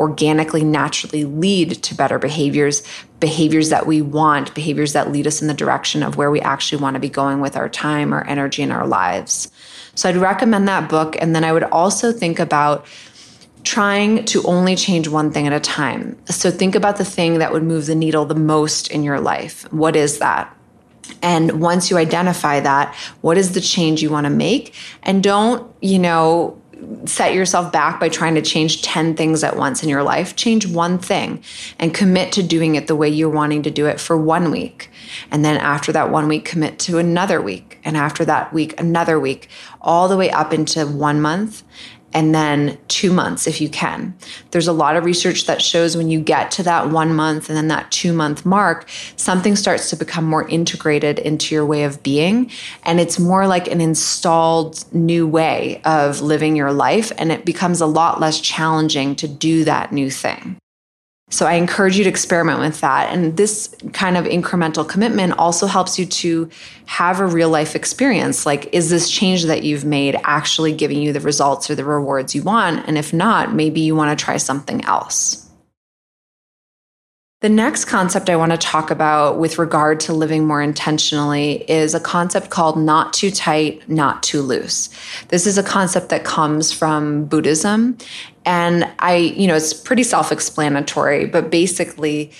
organically, 0.00 0.64
naturally 0.64 1.24
lead 1.24 1.82
to 1.82 1.94
better 1.94 2.18
behaviors, 2.18 2.82
behaviors 3.20 3.68
that 3.68 3.86
we 3.86 4.00
want, 4.00 4.54
behaviors 4.54 4.94
that 4.94 5.12
lead 5.12 5.26
us 5.26 5.42
in 5.42 5.48
the 5.48 5.54
direction 5.54 6.02
of 6.02 6.16
where 6.16 6.30
we 6.30 6.40
actually 6.40 6.80
want 6.82 6.94
to 6.94 7.00
be 7.00 7.10
going 7.10 7.40
with 7.40 7.54
our 7.54 7.68
time, 7.68 8.12
our 8.14 8.26
energy, 8.26 8.62
and 8.62 8.72
our 8.72 8.86
lives. 8.86 9.52
So 9.94 10.08
I'd 10.08 10.16
recommend 10.16 10.66
that 10.68 10.88
book. 10.88 11.16
And 11.20 11.36
then 11.36 11.44
I 11.44 11.52
would 11.52 11.64
also 11.64 12.12
think 12.12 12.38
about 12.38 12.86
trying 13.62 14.24
to 14.24 14.42
only 14.44 14.74
change 14.74 15.06
one 15.06 15.30
thing 15.30 15.46
at 15.46 15.52
a 15.52 15.60
time. 15.60 16.18
So 16.26 16.50
think 16.50 16.74
about 16.74 16.96
the 16.96 17.04
thing 17.04 17.38
that 17.38 17.52
would 17.52 17.62
move 17.62 17.84
the 17.84 17.94
needle 17.94 18.24
the 18.24 18.34
most 18.34 18.90
in 18.90 19.02
your 19.02 19.20
life. 19.20 19.70
What 19.70 19.96
is 19.96 20.18
that? 20.18 20.56
And 21.22 21.60
once 21.60 21.90
you 21.90 21.98
identify 21.98 22.60
that, 22.60 22.94
what 23.20 23.36
is 23.36 23.52
the 23.52 23.60
change 23.60 24.00
you 24.00 24.08
want 24.08 24.24
to 24.24 24.30
make? 24.30 24.74
And 25.02 25.22
don't, 25.22 25.70
you 25.82 25.98
know, 25.98 26.59
set 27.04 27.34
yourself 27.34 27.72
back 27.72 28.00
by 28.00 28.08
trying 28.08 28.34
to 28.34 28.42
change 28.42 28.82
10 28.82 29.16
things 29.16 29.42
at 29.42 29.56
once 29.56 29.82
in 29.82 29.88
your 29.88 30.02
life. 30.02 30.36
Change 30.36 30.66
one 30.66 30.98
thing 30.98 31.42
and 31.78 31.94
commit 31.94 32.32
to 32.32 32.42
doing 32.42 32.74
it 32.74 32.86
the 32.86 32.96
way 32.96 33.08
you're 33.08 33.28
wanting 33.28 33.62
to 33.62 33.70
do 33.70 33.86
it 33.86 34.00
for 34.00 34.16
one 34.16 34.50
week. 34.50 34.90
And 35.30 35.44
then 35.44 35.56
after 35.56 35.92
that 35.92 36.10
one 36.10 36.28
week, 36.28 36.44
commit 36.44 36.78
to 36.80 36.98
another 36.98 37.40
week. 37.40 37.78
And 37.84 37.96
after 37.96 38.24
that 38.24 38.52
week, 38.52 38.78
another 38.78 39.18
week, 39.18 39.48
all 39.80 40.08
the 40.08 40.16
way 40.16 40.30
up 40.30 40.52
into 40.52 40.86
one 40.86 41.20
month 41.20 41.62
and 42.12 42.34
then 42.34 42.78
two 42.88 43.12
months 43.12 43.46
if 43.46 43.60
you 43.60 43.68
can. 43.68 44.16
There's 44.50 44.68
a 44.68 44.72
lot 44.72 44.96
of 44.96 45.04
research 45.04 45.46
that 45.46 45.62
shows 45.62 45.96
when 45.96 46.10
you 46.10 46.20
get 46.20 46.50
to 46.52 46.62
that 46.64 46.90
one 46.90 47.14
month 47.14 47.48
and 47.48 47.56
then 47.56 47.68
that 47.68 47.90
two 47.90 48.12
month 48.12 48.44
mark, 48.44 48.88
something 49.16 49.56
starts 49.56 49.90
to 49.90 49.96
become 49.96 50.24
more 50.24 50.48
integrated 50.48 51.18
into 51.18 51.54
your 51.54 51.64
way 51.66 51.84
of 51.84 52.02
being. 52.02 52.50
And 52.84 53.00
it's 53.00 53.18
more 53.18 53.46
like 53.46 53.68
an 53.68 53.80
installed 53.80 54.84
new 54.92 55.26
way 55.26 55.80
of 55.84 56.20
living 56.20 56.56
your 56.56 56.72
life. 56.72 57.12
And 57.18 57.30
it 57.30 57.44
becomes 57.44 57.80
a 57.80 57.86
lot 57.86 58.20
less 58.20 58.40
challenging 58.40 59.16
to 59.16 59.28
do 59.28 59.64
that 59.64 59.92
new 59.92 60.10
thing. 60.10 60.56
So 61.30 61.46
I 61.46 61.54
encourage 61.54 61.96
you 61.96 62.04
to 62.04 62.10
experiment 62.10 62.58
with 62.58 62.80
that. 62.80 63.14
And 63.14 63.36
this 63.36 63.74
kind 63.92 64.16
of 64.16 64.24
incremental 64.24 64.86
commitment 64.86 65.38
also 65.38 65.66
helps 65.66 65.98
you 65.98 66.04
to 66.06 66.50
have 66.86 67.20
a 67.20 67.26
real 67.26 67.48
life 67.48 67.76
experience. 67.76 68.44
Like, 68.44 68.72
is 68.74 68.90
this 68.90 69.08
change 69.08 69.44
that 69.44 69.62
you've 69.62 69.84
made 69.84 70.18
actually 70.24 70.72
giving 70.72 71.00
you 71.00 71.12
the 71.12 71.20
results 71.20 71.70
or 71.70 71.76
the 71.76 71.84
rewards 71.84 72.34
you 72.34 72.42
want? 72.42 72.86
And 72.88 72.98
if 72.98 73.12
not, 73.12 73.54
maybe 73.54 73.80
you 73.80 73.94
want 73.94 74.18
to 74.18 74.22
try 74.22 74.36
something 74.38 74.84
else. 74.84 75.49
The 77.40 77.48
next 77.48 77.86
concept 77.86 78.28
I 78.28 78.36
want 78.36 78.52
to 78.52 78.58
talk 78.58 78.90
about 78.90 79.38
with 79.38 79.58
regard 79.58 79.98
to 80.00 80.12
living 80.12 80.46
more 80.46 80.60
intentionally 80.60 81.64
is 81.70 81.94
a 81.94 82.00
concept 82.00 82.50
called 82.50 82.78
not 82.78 83.14
too 83.14 83.30
tight, 83.30 83.88
not 83.88 84.22
too 84.22 84.42
loose. 84.42 84.90
This 85.28 85.46
is 85.46 85.56
a 85.56 85.62
concept 85.62 86.10
that 86.10 86.22
comes 86.22 86.70
from 86.70 87.24
Buddhism. 87.24 87.96
And 88.44 88.86
I, 88.98 89.16
you 89.16 89.46
know, 89.46 89.56
it's 89.56 89.72
pretty 89.72 90.02
self 90.02 90.30
explanatory, 90.30 91.24
but 91.24 91.50
basically, 91.50 92.30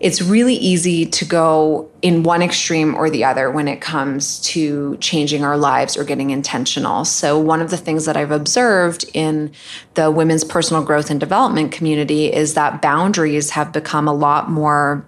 it's 0.00 0.20
really 0.20 0.54
easy 0.54 1.06
to 1.06 1.24
go 1.24 1.88
in 2.02 2.24
one 2.24 2.42
extreme 2.42 2.94
or 2.94 3.08
the 3.08 3.24
other 3.24 3.50
when 3.50 3.68
it 3.68 3.80
comes 3.80 4.40
to 4.40 4.96
changing 4.98 5.44
our 5.44 5.56
lives 5.56 5.96
or 5.96 6.04
getting 6.04 6.30
intentional. 6.30 7.04
So, 7.04 7.38
one 7.38 7.60
of 7.60 7.70
the 7.70 7.76
things 7.76 8.04
that 8.04 8.16
I've 8.16 8.32
observed 8.32 9.04
in 9.14 9.52
the 9.94 10.10
women's 10.10 10.44
personal 10.44 10.82
growth 10.82 11.10
and 11.10 11.20
development 11.20 11.72
community 11.72 12.32
is 12.32 12.54
that 12.54 12.82
boundaries 12.82 13.50
have 13.50 13.72
become 13.72 14.08
a 14.08 14.12
lot 14.12 14.50
more 14.50 15.04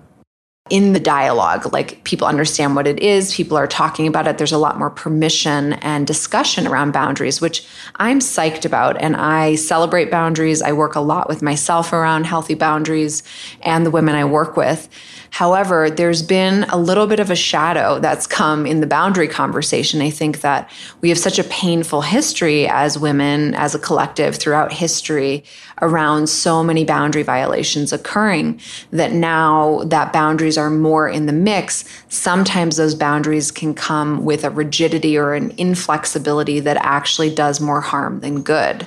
in 0.71 0.93
the 0.93 1.01
dialogue. 1.01 1.73
Like 1.73 2.03
people 2.05 2.27
understand 2.27 2.75
what 2.75 2.87
it 2.87 3.01
is, 3.01 3.35
people 3.35 3.57
are 3.57 3.67
talking 3.67 4.07
about 4.07 4.27
it. 4.27 4.39
There's 4.39 4.53
a 4.53 4.59
lot 4.59 4.79
more 4.79 4.91
permission 4.91 5.75
and 5.75 6.07
discussion 6.07 6.67
around 6.67 6.93
boundaries, 6.93 7.41
which 7.41 7.67
I'm 7.97 8.19
psyched 8.19 8.65
about. 8.65 9.01
And 9.01 9.17
I 9.17 9.55
celebrate 9.55 10.11
boundaries. 10.11 10.63
I 10.63 10.73
work 10.73 10.95
a 10.95 11.01
lot 11.01 11.29
with 11.29 11.43
myself 11.43 11.93
around 11.93 12.25
healthy 12.25 12.55
boundaries 12.55 13.23
and 13.63 13.87
the 13.87 13.91
women 13.91 14.15
I 14.15 14.25
work 14.25 14.57
with. 14.57 14.89
However, 15.31 15.91
there's 15.91 16.23
been 16.23 16.65
a 16.65 16.77
little 16.77 17.07
bit 17.07 17.21
of 17.21 17.31
a 17.31 17.37
shadow 17.37 17.99
that's 17.99 18.27
come 18.27 18.67
in 18.67 18.81
the 18.81 18.87
boundary 18.87 19.29
conversation. 19.29 20.01
I 20.01 20.11
think 20.11 20.41
that 20.41 20.71
we 21.01 21.09
have 21.09 21.19
such 21.19 21.39
a 21.39 21.45
painful 21.45 22.03
history 22.03 22.69
as 22.69 22.99
women, 22.99 23.55
as 23.55 23.75
a 23.75 23.79
collective 23.79 24.37
throughout 24.37 24.73
history 24.73 25.45
around 25.83 26.29
so 26.29 26.63
many 26.63 26.85
boundary 26.85 27.23
violations 27.23 27.93
occurring 27.93 28.61
that 28.91 29.13
now 29.13 29.83
that 29.85 30.13
boundaries 30.13 30.57
are 30.57 30.71
more 30.71 31.09
in 31.09 31.27
the 31.27 31.33
mix, 31.33 31.85
sometimes 32.09 32.77
those 32.77 32.95
boundaries 32.95 33.51
can 33.51 33.75
come 33.75 34.25
with 34.25 34.45
a 34.45 34.51
rigidity 34.51 35.19
or 35.19 35.35
an 35.35 35.53
inflexibility 35.59 36.61
that 36.61 36.77
actually 36.79 37.35
does 37.35 37.61
more 37.61 37.81
harm 37.81 38.21
than 38.21 38.43
good. 38.43 38.87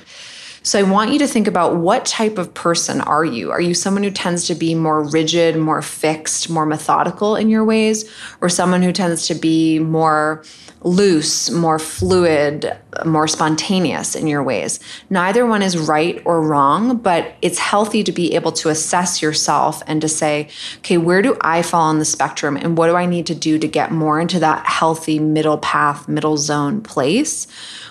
So 0.62 0.78
I 0.78 0.82
want 0.82 1.12
you 1.12 1.18
to 1.20 1.26
think 1.26 1.48
about 1.48 1.76
what 1.76 2.04
type 2.04 2.36
of 2.36 2.52
person 2.52 3.00
are 3.00 3.24
you? 3.24 3.50
Are 3.50 3.62
you 3.62 3.72
someone 3.72 4.02
who 4.02 4.10
tends 4.10 4.46
to 4.48 4.54
be 4.54 4.74
more 4.74 5.02
rigid, 5.02 5.56
more 5.56 5.80
fixed, 5.80 6.50
more 6.50 6.66
methodical 6.66 7.34
in 7.34 7.48
your 7.48 7.64
ways, 7.64 8.10
or 8.42 8.50
someone 8.50 8.82
who 8.82 8.92
tends 8.92 9.26
to 9.28 9.34
be 9.34 9.78
more 9.78 10.44
loose, 10.82 11.50
more 11.50 11.78
fluid, 11.78 12.76
more 13.04 13.28
spontaneous 13.28 14.14
in 14.14 14.26
your 14.26 14.42
ways? 14.42 14.80
Neither 15.10 15.46
one 15.46 15.62
is 15.62 15.78
right 15.78 16.20
or 16.24 16.42
wrong, 16.42 16.96
but 16.96 17.34
it's 17.42 17.58
healthy 17.58 18.02
to 18.04 18.12
be 18.12 18.34
able 18.34 18.52
to 18.52 18.68
assess 18.68 19.22
yourself 19.22 19.82
and 19.86 20.00
to 20.00 20.08
say, 20.08 20.48
okay, 20.78 20.98
where 20.98 21.22
do 21.22 21.36
I 21.40 21.62
fall 21.62 21.82
on 21.82 21.98
the 21.98 22.04
spectrum 22.04 22.56
and 22.56 22.76
what 22.76 22.88
do 22.88 22.96
I 22.96 23.06
need 23.06 23.26
to 23.26 23.34
do 23.34 23.58
to 23.58 23.68
get 23.68 23.92
more 23.92 24.20
into 24.20 24.38
that 24.40 24.66
healthy 24.66 25.18
middle 25.18 25.58
path, 25.58 26.08
middle 26.08 26.36
zone 26.36 26.82
place? 26.82 27.46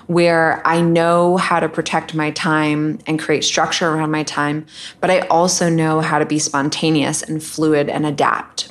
where 0.10 0.66
I 0.66 0.82
know 0.82 1.38
how 1.38 1.60
to 1.60 1.70
protect 1.70 2.16
my 2.16 2.32
time 2.32 2.98
and 3.06 3.20
create 3.20 3.44
structure 3.44 3.88
around 3.88 4.10
my 4.10 4.24
time, 4.24 4.66
but 5.02 5.12
I 5.12 5.20
also 5.28 5.70
know 5.70 6.02
how 6.02 6.18
to 6.18 6.26
be 6.26 6.40
spontaneous 6.40 7.22
and 7.22 7.44
fluid 7.44 7.90
and 7.90 8.08
adapt. 8.08 8.69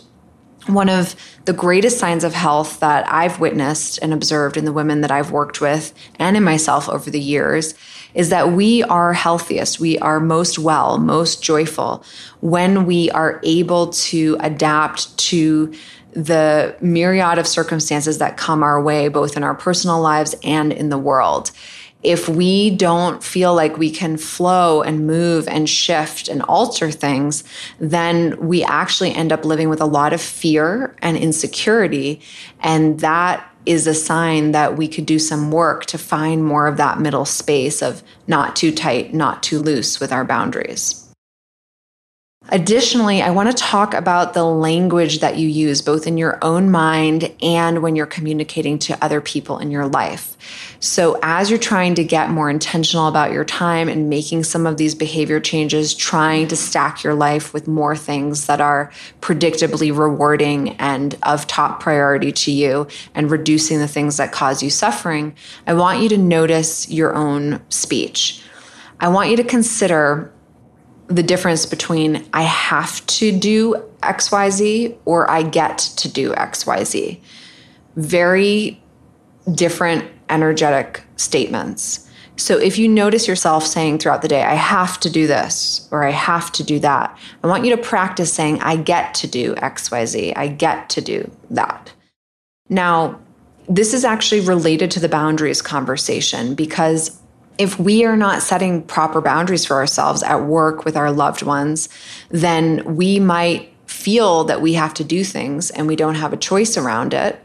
One 0.68 0.90
of 0.90 1.16
the 1.46 1.54
greatest 1.54 1.98
signs 1.98 2.24
of 2.24 2.34
health 2.34 2.80
that 2.80 3.10
I've 3.10 3.40
witnessed 3.40 3.98
and 4.02 4.12
observed 4.12 4.58
in 4.58 4.66
the 4.66 4.72
women 4.72 5.00
that 5.00 5.10
I've 5.10 5.30
worked 5.30 5.62
with 5.62 5.94
and 6.18 6.36
in 6.36 6.44
myself 6.44 6.90
over 6.90 7.08
the 7.08 7.20
years 7.20 7.74
is 8.12 8.28
that 8.28 8.52
we 8.52 8.82
are 8.84 9.14
healthiest, 9.14 9.80
we 9.80 9.98
are 10.00 10.20
most 10.20 10.58
well, 10.58 10.98
most 10.98 11.42
joyful 11.42 12.04
when 12.40 12.84
we 12.84 13.10
are 13.12 13.40
able 13.44 13.88
to 13.88 14.36
adapt 14.40 15.16
to 15.18 15.72
the 16.12 16.76
myriad 16.80 17.38
of 17.38 17.46
circumstances 17.46 18.18
that 18.18 18.36
come 18.36 18.62
our 18.62 18.82
way, 18.82 19.08
both 19.08 19.36
in 19.36 19.42
our 19.42 19.54
personal 19.54 20.00
lives 20.00 20.34
and 20.42 20.72
in 20.72 20.90
the 20.90 20.98
world. 20.98 21.50
If 22.02 22.28
we 22.28 22.70
don't 22.70 23.24
feel 23.24 23.54
like 23.54 23.76
we 23.76 23.90
can 23.90 24.16
flow 24.16 24.82
and 24.82 25.06
move 25.06 25.48
and 25.48 25.68
shift 25.68 26.28
and 26.28 26.42
alter 26.42 26.90
things, 26.90 27.42
then 27.80 28.38
we 28.38 28.62
actually 28.62 29.12
end 29.12 29.32
up 29.32 29.44
living 29.44 29.68
with 29.68 29.80
a 29.80 29.86
lot 29.86 30.12
of 30.12 30.20
fear 30.20 30.94
and 31.02 31.16
insecurity. 31.16 32.20
And 32.60 33.00
that 33.00 33.44
is 33.66 33.86
a 33.86 33.94
sign 33.94 34.52
that 34.52 34.76
we 34.76 34.88
could 34.88 35.06
do 35.06 35.18
some 35.18 35.50
work 35.50 35.86
to 35.86 35.98
find 35.98 36.44
more 36.44 36.66
of 36.66 36.76
that 36.76 37.00
middle 37.00 37.24
space 37.24 37.82
of 37.82 38.02
not 38.26 38.54
too 38.56 38.72
tight, 38.72 39.12
not 39.12 39.42
too 39.42 39.58
loose 39.58 40.00
with 40.00 40.12
our 40.12 40.24
boundaries. 40.24 41.07
Additionally, 42.50 43.20
I 43.20 43.30
want 43.30 43.50
to 43.50 43.62
talk 43.62 43.92
about 43.92 44.32
the 44.32 44.44
language 44.44 45.20
that 45.20 45.36
you 45.36 45.46
use 45.46 45.82
both 45.82 46.06
in 46.06 46.16
your 46.16 46.38
own 46.40 46.70
mind 46.70 47.30
and 47.42 47.82
when 47.82 47.94
you're 47.94 48.06
communicating 48.06 48.78
to 48.80 49.04
other 49.04 49.20
people 49.20 49.58
in 49.58 49.70
your 49.70 49.86
life. 49.86 50.34
So, 50.80 51.18
as 51.22 51.50
you're 51.50 51.58
trying 51.58 51.94
to 51.96 52.04
get 52.04 52.30
more 52.30 52.48
intentional 52.48 53.06
about 53.06 53.32
your 53.32 53.44
time 53.44 53.88
and 53.88 54.08
making 54.08 54.44
some 54.44 54.66
of 54.66 54.78
these 54.78 54.94
behavior 54.94 55.40
changes, 55.40 55.94
trying 55.94 56.48
to 56.48 56.56
stack 56.56 57.04
your 57.04 57.14
life 57.14 57.52
with 57.52 57.68
more 57.68 57.94
things 57.94 58.46
that 58.46 58.62
are 58.62 58.90
predictably 59.20 59.94
rewarding 59.94 60.70
and 60.76 61.18
of 61.24 61.46
top 61.46 61.80
priority 61.80 62.32
to 62.32 62.50
you, 62.50 62.86
and 63.14 63.30
reducing 63.30 63.78
the 63.78 63.88
things 63.88 64.16
that 64.16 64.32
cause 64.32 64.62
you 64.62 64.70
suffering, 64.70 65.34
I 65.66 65.74
want 65.74 66.00
you 66.00 66.08
to 66.08 66.16
notice 66.16 66.88
your 66.88 67.14
own 67.14 67.60
speech. 67.68 68.42
I 69.00 69.08
want 69.08 69.28
you 69.28 69.36
to 69.36 69.44
consider 69.44 70.32
the 71.08 71.22
difference 71.22 71.66
between 71.66 72.24
I 72.32 72.42
have 72.42 73.04
to 73.06 73.36
do 73.36 73.82
XYZ 74.02 74.96
or 75.04 75.28
I 75.30 75.42
get 75.42 75.78
to 75.78 76.08
do 76.08 76.32
XYZ. 76.32 77.18
Very 77.96 78.80
different 79.54 80.04
energetic 80.28 81.02
statements. 81.16 82.08
So 82.36 82.56
if 82.56 82.78
you 82.78 82.86
notice 82.88 83.26
yourself 83.26 83.66
saying 83.66 83.98
throughout 83.98 84.22
the 84.22 84.28
day, 84.28 84.44
I 84.44 84.54
have 84.54 85.00
to 85.00 85.10
do 85.10 85.26
this 85.26 85.88
or 85.90 86.04
I 86.04 86.10
have 86.10 86.52
to 86.52 86.62
do 86.62 86.78
that, 86.80 87.18
I 87.42 87.46
want 87.48 87.64
you 87.64 87.74
to 87.74 87.82
practice 87.82 88.32
saying, 88.32 88.60
I 88.60 88.76
get 88.76 89.14
to 89.14 89.26
do 89.26 89.54
XYZ, 89.56 90.34
I 90.36 90.46
get 90.46 90.88
to 90.90 91.00
do 91.00 91.30
that. 91.50 91.92
Now, 92.68 93.18
this 93.68 93.92
is 93.92 94.04
actually 94.04 94.42
related 94.42 94.90
to 94.92 95.00
the 95.00 95.08
boundaries 95.08 95.60
conversation 95.60 96.54
because 96.54 97.20
if 97.58 97.78
we 97.78 98.04
are 98.04 98.16
not 98.16 98.40
setting 98.42 98.82
proper 98.82 99.20
boundaries 99.20 99.64
for 99.64 99.74
ourselves 99.74 100.22
at 100.22 100.44
work 100.44 100.84
with 100.84 100.96
our 100.96 101.10
loved 101.10 101.42
ones, 101.42 101.88
then 102.30 102.96
we 102.96 103.18
might 103.18 103.72
feel 103.86 104.44
that 104.44 104.62
we 104.62 104.74
have 104.74 104.94
to 104.94 105.04
do 105.04 105.24
things 105.24 105.70
and 105.70 105.88
we 105.88 105.96
don't 105.96 106.14
have 106.14 106.32
a 106.32 106.36
choice 106.36 106.76
around 106.76 107.12
it 107.12 107.42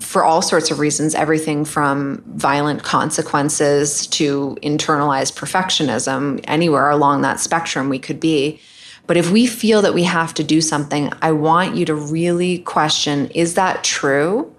for 0.00 0.24
all 0.24 0.42
sorts 0.42 0.70
of 0.70 0.80
reasons 0.80 1.14
everything 1.14 1.64
from 1.64 2.22
violent 2.26 2.82
consequences 2.82 4.06
to 4.08 4.56
internalized 4.62 5.38
perfectionism 5.38 6.40
anywhere 6.44 6.90
along 6.90 7.22
that 7.22 7.38
spectrum 7.38 7.88
we 7.88 7.98
could 7.98 8.18
be. 8.18 8.60
But 9.06 9.16
if 9.16 9.30
we 9.30 9.46
feel 9.46 9.82
that 9.82 9.94
we 9.94 10.04
have 10.04 10.34
to 10.34 10.44
do 10.44 10.60
something 10.60 11.12
i 11.22 11.32
want 11.32 11.76
you 11.76 11.84
to 11.84 11.94
really 11.94 12.58
question 12.58 13.28
is 13.30 13.54
that 13.54 13.84
true 13.84 14.51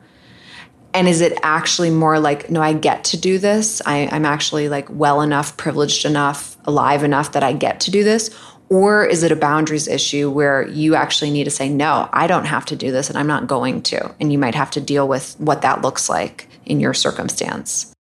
and 0.93 1.07
is 1.07 1.21
it 1.21 1.37
actually 1.43 1.89
more 1.89 2.19
like 2.19 2.49
no 2.49 2.61
i 2.61 2.73
get 2.73 3.03
to 3.05 3.17
do 3.17 3.37
this. 3.39 3.81
I, 3.85 3.97
am 4.15 4.25
actually 4.25 4.69
like 4.69 4.87
well 4.89 5.21
enough 5.21 5.57
privileged 5.57 6.05
enough 6.05 6.57
alive 6.65 7.03
enough 7.03 7.31
that 7.33 7.43
i 7.43 7.53
get 7.53 7.79
to 7.81 7.91
do 7.91 8.03
this? 8.03 8.29
Or 8.69 9.05
is 9.05 9.21
it 9.21 9.31
a 9.31 9.35
boundaries 9.35 9.87
issue 9.87 10.31
where 10.31 10.67
you 10.67 10.95
actually 10.95 11.29
need 11.31 11.43
to 11.45 11.51
say 11.51 11.69
no 11.69 12.09
i 12.13 12.27
don't 12.27 12.45
have 12.45 12.65
to 12.67 12.75
do 12.75 12.91
this 12.91 13.09
and 13.09 13.17
i'm 13.17 13.27
not 13.27 13.47
going 13.47 13.81
to? 13.83 14.15
And 14.19 14.31
you 14.31 14.37
might 14.37 14.55
have 14.55 14.71
to 14.71 14.81
deal 14.81 15.07
with 15.07 15.35
what 15.39 15.61
that 15.61 15.81
looks 15.81 16.09
like 16.09 16.47
in 16.65 16.79
your 16.79 16.93
circumstance. 16.93 17.93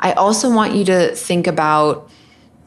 I 0.00 0.12
also 0.12 0.52
want 0.52 0.74
you 0.74 0.84
to 0.86 1.14
think 1.14 1.46
about 1.46 2.10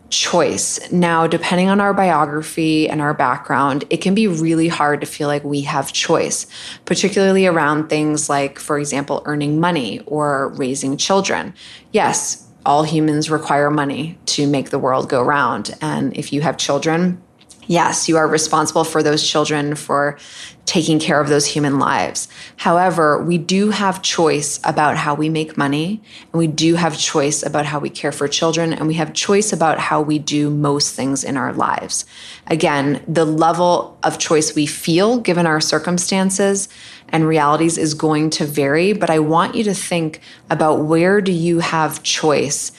choice. 0.09 0.91
Now, 0.91 1.27
depending 1.27 1.69
on 1.69 1.81
our 1.81 1.93
biography 1.93 2.89
and 2.89 3.01
our 3.01 3.13
background, 3.13 3.83
it 3.89 3.97
can 3.97 4.15
be 4.15 4.27
really 4.27 4.67
hard 4.67 5.01
to 5.01 5.07
feel 5.07 5.27
like 5.27 5.43
we 5.43 5.61
have 5.61 5.93
choice, 5.93 6.47
particularly 6.85 7.45
around 7.45 7.89
things 7.89 8.29
like, 8.29 8.59
for 8.59 8.79
example, 8.79 9.21
earning 9.25 9.59
money 9.59 9.99
or 10.05 10.49
raising 10.49 10.97
children. 10.97 11.53
Yes, 11.91 12.47
all 12.65 12.83
humans 12.83 13.29
require 13.29 13.69
money 13.69 14.17
to 14.25 14.45
make 14.45 14.69
the 14.69 14.79
world 14.79 15.09
go 15.09 15.21
round. 15.23 15.75
And 15.81 16.15
if 16.17 16.33
you 16.33 16.41
have 16.41 16.57
children, 16.57 17.21
yes, 17.67 18.09
you 18.09 18.17
are 18.17 18.27
responsible 18.27 18.83
for 18.83 19.03
those 19.03 19.27
children, 19.27 19.75
for 19.75 20.17
taking 20.65 20.99
care 20.99 21.21
of 21.21 21.29
those 21.29 21.45
human 21.45 21.79
lives. 21.79 22.27
However, 22.57 23.23
we 23.23 23.37
do 23.37 23.69
have 23.69 24.01
choice 24.01 24.59
about 24.65 24.97
how 24.97 25.13
we 25.13 25.29
make 25.29 25.57
money, 25.57 26.01
and 26.31 26.39
we 26.39 26.47
do 26.47 26.75
have 26.75 26.97
choice 26.97 27.41
about 27.43 27.65
how 27.65 27.79
we 27.79 27.89
care 27.89 28.11
for 28.11 28.27
children, 28.27 28.73
and 28.73 28.87
we 28.87 28.95
have 28.95 29.13
choice 29.13 29.53
about 29.53 29.79
how 29.79 30.01
we 30.01 30.19
do 30.19 30.49
most 30.49 30.93
things 30.93 31.23
in 31.23 31.37
our 31.37 31.53
lives. 31.53 32.05
Again, 32.47 33.03
the 33.07 33.25
level 33.25 33.97
of 34.03 34.17
choice 34.17 34.55
we 34.55 34.65
feel 34.65 35.19
given 35.19 35.45
our 35.45 35.61
circumstances 35.61 36.67
and 37.09 37.27
realities 37.27 37.77
is 37.77 37.93
going 37.93 38.29
to 38.31 38.45
vary, 38.45 38.91
but 38.91 39.09
I 39.09 39.19
want 39.19 39.55
you 39.55 39.63
to 39.63 39.73
think 39.73 40.19
about 40.49 40.83
where 40.83 41.21
do 41.21 41.31
you 41.31 41.59
have 41.59 42.03
choice 42.03 42.73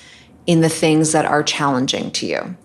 in 0.47 0.61
the 0.61 0.69
things 0.69 1.13
that 1.13 1.25
are 1.25 1.43
challenging 1.43 2.11
to 2.11 2.27
you. 2.27 2.57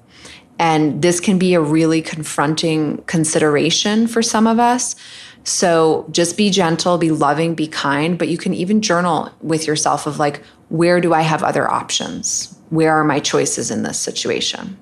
And 0.63 1.01
this 1.01 1.19
can 1.19 1.37
be 1.37 1.55
a 1.55 1.59
really 1.59 2.01
confronting 2.01 2.99
consideration 2.99 4.07
for 4.07 4.21
some 4.21 4.47
of 4.47 4.59
us. 4.59 4.95
So 5.43 6.07
just 6.09 6.37
be 6.37 6.49
gentle, 6.49 6.97
be 6.97 7.11
loving, 7.11 7.53
be 7.53 7.67
kind, 7.67 8.17
but 8.17 8.29
you 8.29 8.37
can 8.37 8.53
even 8.53 8.81
journal 8.81 9.29
with 9.41 9.67
yourself 9.67 10.07
of 10.07 10.19
like, 10.19 10.41
where 10.69 11.01
do 11.01 11.13
I 11.13 11.19
have 11.19 11.43
other 11.43 11.69
options? 11.69 12.57
Where 12.69 12.93
are 12.93 13.03
my 13.03 13.19
choices 13.19 13.71
in 13.71 13.83
this 13.83 13.99
situation? 13.99 14.77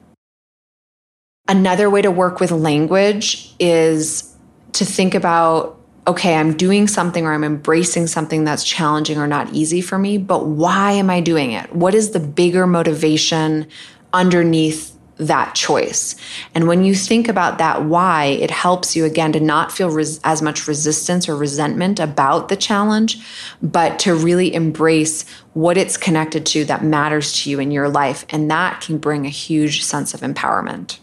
Another 1.48 1.90
way 1.90 2.04
to 2.04 2.12
work 2.12 2.40
with 2.40 2.52
language 2.52 3.56
is 3.60 4.36
to 4.74 4.86
think 4.86 5.16
about 5.16 5.80
okay, 6.08 6.36
I'm 6.36 6.58
doing 6.58 6.88
something 6.88 7.26
or 7.26 7.34
I'm 7.34 7.44
embracing 7.44 8.08
something 8.08 8.44
that's 8.44 8.64
challenging 8.64 9.20
or 9.20 9.28
not 9.28 9.54
easy 9.54 9.82
for 9.82 10.00
me, 10.00 10.18
but 10.18 10.48
why 10.48 10.94
am 10.94 11.12
I 11.12 11.22
doing 11.22 11.52
it? 11.52 11.76
What 11.76 11.94
is 11.94 12.10
the 12.12 12.20
bigger 12.20 12.66
motivation 12.66 13.68
underneath 14.12 14.91
that 15.22 15.56
choice? 15.56 16.16
And 16.54 16.68
when 16.68 16.84
you 16.84 16.94
think 16.96 17.28
about 17.28 17.58
that 17.60 17.86
why, 17.86 18.26
it 18.26 18.52
helps 18.52 18.96
you 18.96 19.06
again 19.06 19.32
to 19.34 19.40
not 19.40 19.72
feel 19.72 19.90
res- 19.90 20.20
as 20.24 20.42
much 20.42 20.68
resistance 20.68 21.30
or 21.30 21.36
resentment 21.36 22.00
about 22.00 22.50
the 22.50 22.56
challenge, 22.56 23.18
but 23.62 24.00
to 24.00 24.16
really 24.16 24.54
embrace 24.54 25.26
what 25.54 25.78
it's 25.78 25.98
connected 25.98 26.46
to 26.48 26.66
that 26.66 26.84
matters 26.84 27.42
to 27.44 27.50
you 27.50 27.60
in 27.60 27.72
your 27.72 27.90
life. 27.90 28.26
And 28.30 28.50
that 28.52 28.82
can 28.82 28.98
bring 28.98 29.26
a 29.26 29.30
huge 29.30 29.84
sense 29.84 30.14
of 30.14 30.22
empowerment. 30.22 31.00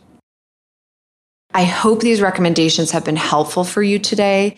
I 1.55 1.65
hope 1.65 2.01
these 2.01 2.21
recommendations 2.21 2.91
have 2.91 3.05
been 3.05 3.17
helpful 3.17 3.65
for 3.65 3.83
you 3.83 3.99
today. 3.99 4.57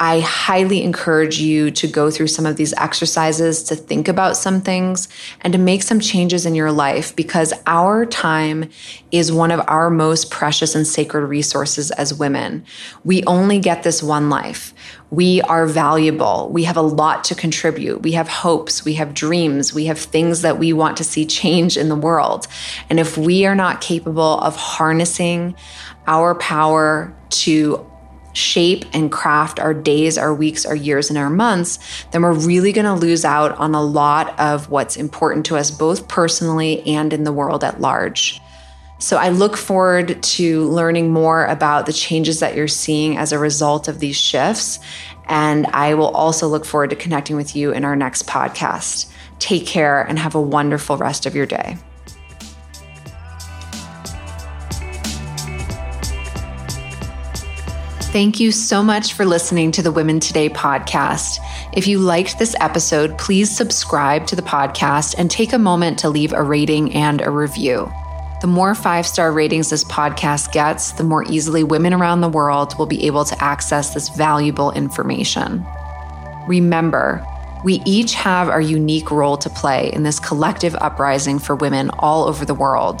I 0.00 0.20
highly 0.20 0.84
encourage 0.84 1.40
you 1.40 1.72
to 1.72 1.88
go 1.88 2.08
through 2.08 2.28
some 2.28 2.46
of 2.46 2.56
these 2.56 2.72
exercises 2.74 3.64
to 3.64 3.74
think 3.74 4.06
about 4.06 4.36
some 4.36 4.60
things 4.60 5.08
and 5.40 5.52
to 5.52 5.58
make 5.58 5.82
some 5.82 5.98
changes 5.98 6.46
in 6.46 6.54
your 6.54 6.70
life 6.70 7.16
because 7.16 7.52
our 7.66 8.06
time 8.06 8.70
is 9.10 9.32
one 9.32 9.50
of 9.50 9.60
our 9.66 9.90
most 9.90 10.30
precious 10.30 10.76
and 10.76 10.86
sacred 10.86 11.26
resources 11.26 11.90
as 11.90 12.14
women. 12.14 12.64
We 13.04 13.24
only 13.24 13.58
get 13.58 13.82
this 13.82 14.00
one 14.00 14.30
life. 14.30 14.72
We 15.10 15.40
are 15.42 15.66
valuable. 15.66 16.48
We 16.52 16.62
have 16.64 16.76
a 16.76 16.82
lot 16.82 17.24
to 17.24 17.34
contribute. 17.34 18.02
We 18.02 18.12
have 18.12 18.28
hopes. 18.28 18.84
We 18.84 18.94
have 18.94 19.14
dreams. 19.14 19.74
We 19.74 19.86
have 19.86 19.98
things 19.98 20.42
that 20.42 20.58
we 20.58 20.72
want 20.72 20.96
to 20.98 21.04
see 21.04 21.26
change 21.26 21.76
in 21.76 21.88
the 21.88 21.96
world. 21.96 22.46
And 22.88 23.00
if 23.00 23.18
we 23.18 23.46
are 23.46 23.54
not 23.56 23.80
capable 23.80 24.38
of 24.40 24.54
harnessing 24.54 25.56
our 26.06 26.34
power 26.36 27.14
to 27.30 27.87
shape 28.38 28.84
and 28.92 29.10
craft 29.10 29.58
our 29.58 29.74
days, 29.74 30.16
our 30.16 30.32
weeks, 30.32 30.64
our 30.64 30.74
years, 30.74 31.10
and 31.10 31.18
our 31.18 31.28
months, 31.28 31.78
then 32.12 32.22
we're 32.22 32.32
really 32.32 32.72
going 32.72 32.84
to 32.84 32.94
lose 32.94 33.24
out 33.24 33.52
on 33.58 33.74
a 33.74 33.82
lot 33.82 34.38
of 34.38 34.70
what's 34.70 34.96
important 34.96 35.44
to 35.46 35.56
us, 35.56 35.70
both 35.70 36.08
personally 36.08 36.86
and 36.86 37.12
in 37.12 37.24
the 37.24 37.32
world 37.32 37.64
at 37.64 37.80
large. 37.80 38.40
So 39.00 39.16
I 39.16 39.28
look 39.28 39.56
forward 39.56 40.22
to 40.22 40.64
learning 40.64 41.12
more 41.12 41.46
about 41.46 41.86
the 41.86 41.92
changes 41.92 42.40
that 42.40 42.56
you're 42.56 42.66
seeing 42.66 43.16
as 43.16 43.32
a 43.32 43.38
result 43.38 43.86
of 43.86 44.00
these 44.00 44.16
shifts. 44.16 44.80
And 45.26 45.66
I 45.66 45.94
will 45.94 46.08
also 46.08 46.48
look 46.48 46.64
forward 46.64 46.90
to 46.90 46.96
connecting 46.96 47.36
with 47.36 47.54
you 47.54 47.72
in 47.72 47.84
our 47.84 47.94
next 47.94 48.26
podcast. 48.26 49.12
Take 49.38 49.66
care 49.66 50.02
and 50.02 50.18
have 50.18 50.34
a 50.34 50.40
wonderful 50.40 50.96
rest 50.96 51.26
of 51.26 51.36
your 51.36 51.46
day. 51.46 51.78
Thank 58.18 58.40
you 58.40 58.50
so 58.50 58.82
much 58.82 59.12
for 59.12 59.24
listening 59.24 59.70
to 59.70 59.80
the 59.80 59.92
Women 59.92 60.18
Today 60.18 60.48
podcast. 60.48 61.38
If 61.72 61.86
you 61.86 62.00
liked 62.00 62.36
this 62.36 62.56
episode, 62.58 63.16
please 63.16 63.48
subscribe 63.48 64.26
to 64.26 64.34
the 64.34 64.42
podcast 64.42 65.14
and 65.16 65.30
take 65.30 65.52
a 65.52 65.58
moment 65.58 66.00
to 66.00 66.08
leave 66.08 66.32
a 66.32 66.42
rating 66.42 66.92
and 66.94 67.20
a 67.20 67.30
review. 67.30 67.88
The 68.40 68.48
more 68.48 68.74
five 68.74 69.06
star 69.06 69.30
ratings 69.30 69.70
this 69.70 69.84
podcast 69.84 70.50
gets, 70.50 70.90
the 70.90 71.04
more 71.04 71.22
easily 71.30 71.62
women 71.62 71.94
around 71.94 72.20
the 72.20 72.28
world 72.28 72.76
will 72.76 72.86
be 72.86 73.06
able 73.06 73.24
to 73.24 73.40
access 73.40 73.94
this 73.94 74.08
valuable 74.08 74.72
information. 74.72 75.64
Remember, 76.48 77.24
we 77.62 77.80
each 77.86 78.14
have 78.14 78.48
our 78.48 78.60
unique 78.60 79.12
role 79.12 79.36
to 79.36 79.48
play 79.48 79.92
in 79.92 80.02
this 80.02 80.18
collective 80.18 80.74
uprising 80.80 81.38
for 81.38 81.54
women 81.54 81.88
all 82.00 82.24
over 82.24 82.44
the 82.44 82.52
world. 82.52 83.00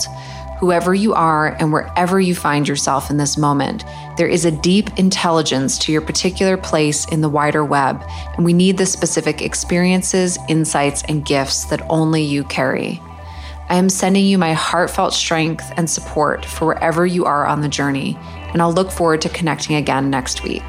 Whoever 0.60 0.92
you 0.92 1.14
are 1.14 1.56
and 1.60 1.72
wherever 1.72 2.18
you 2.18 2.34
find 2.34 2.66
yourself 2.66 3.10
in 3.10 3.16
this 3.16 3.38
moment, 3.38 3.84
there 4.16 4.26
is 4.26 4.44
a 4.44 4.50
deep 4.50 4.98
intelligence 4.98 5.78
to 5.78 5.92
your 5.92 6.00
particular 6.00 6.56
place 6.56 7.06
in 7.06 7.20
the 7.20 7.28
wider 7.28 7.64
web, 7.64 8.04
and 8.34 8.44
we 8.44 8.52
need 8.52 8.76
the 8.76 8.84
specific 8.84 9.40
experiences, 9.40 10.36
insights, 10.48 11.04
and 11.04 11.24
gifts 11.24 11.66
that 11.66 11.88
only 11.88 12.24
you 12.24 12.42
carry. 12.42 13.00
I 13.68 13.76
am 13.76 13.88
sending 13.88 14.24
you 14.24 14.36
my 14.36 14.52
heartfelt 14.52 15.12
strength 15.12 15.70
and 15.76 15.88
support 15.88 16.44
for 16.44 16.66
wherever 16.66 17.06
you 17.06 17.24
are 17.24 17.46
on 17.46 17.60
the 17.60 17.68
journey, 17.68 18.18
and 18.52 18.60
I'll 18.60 18.72
look 18.72 18.90
forward 18.90 19.20
to 19.22 19.28
connecting 19.28 19.76
again 19.76 20.10
next 20.10 20.42
week. 20.42 20.64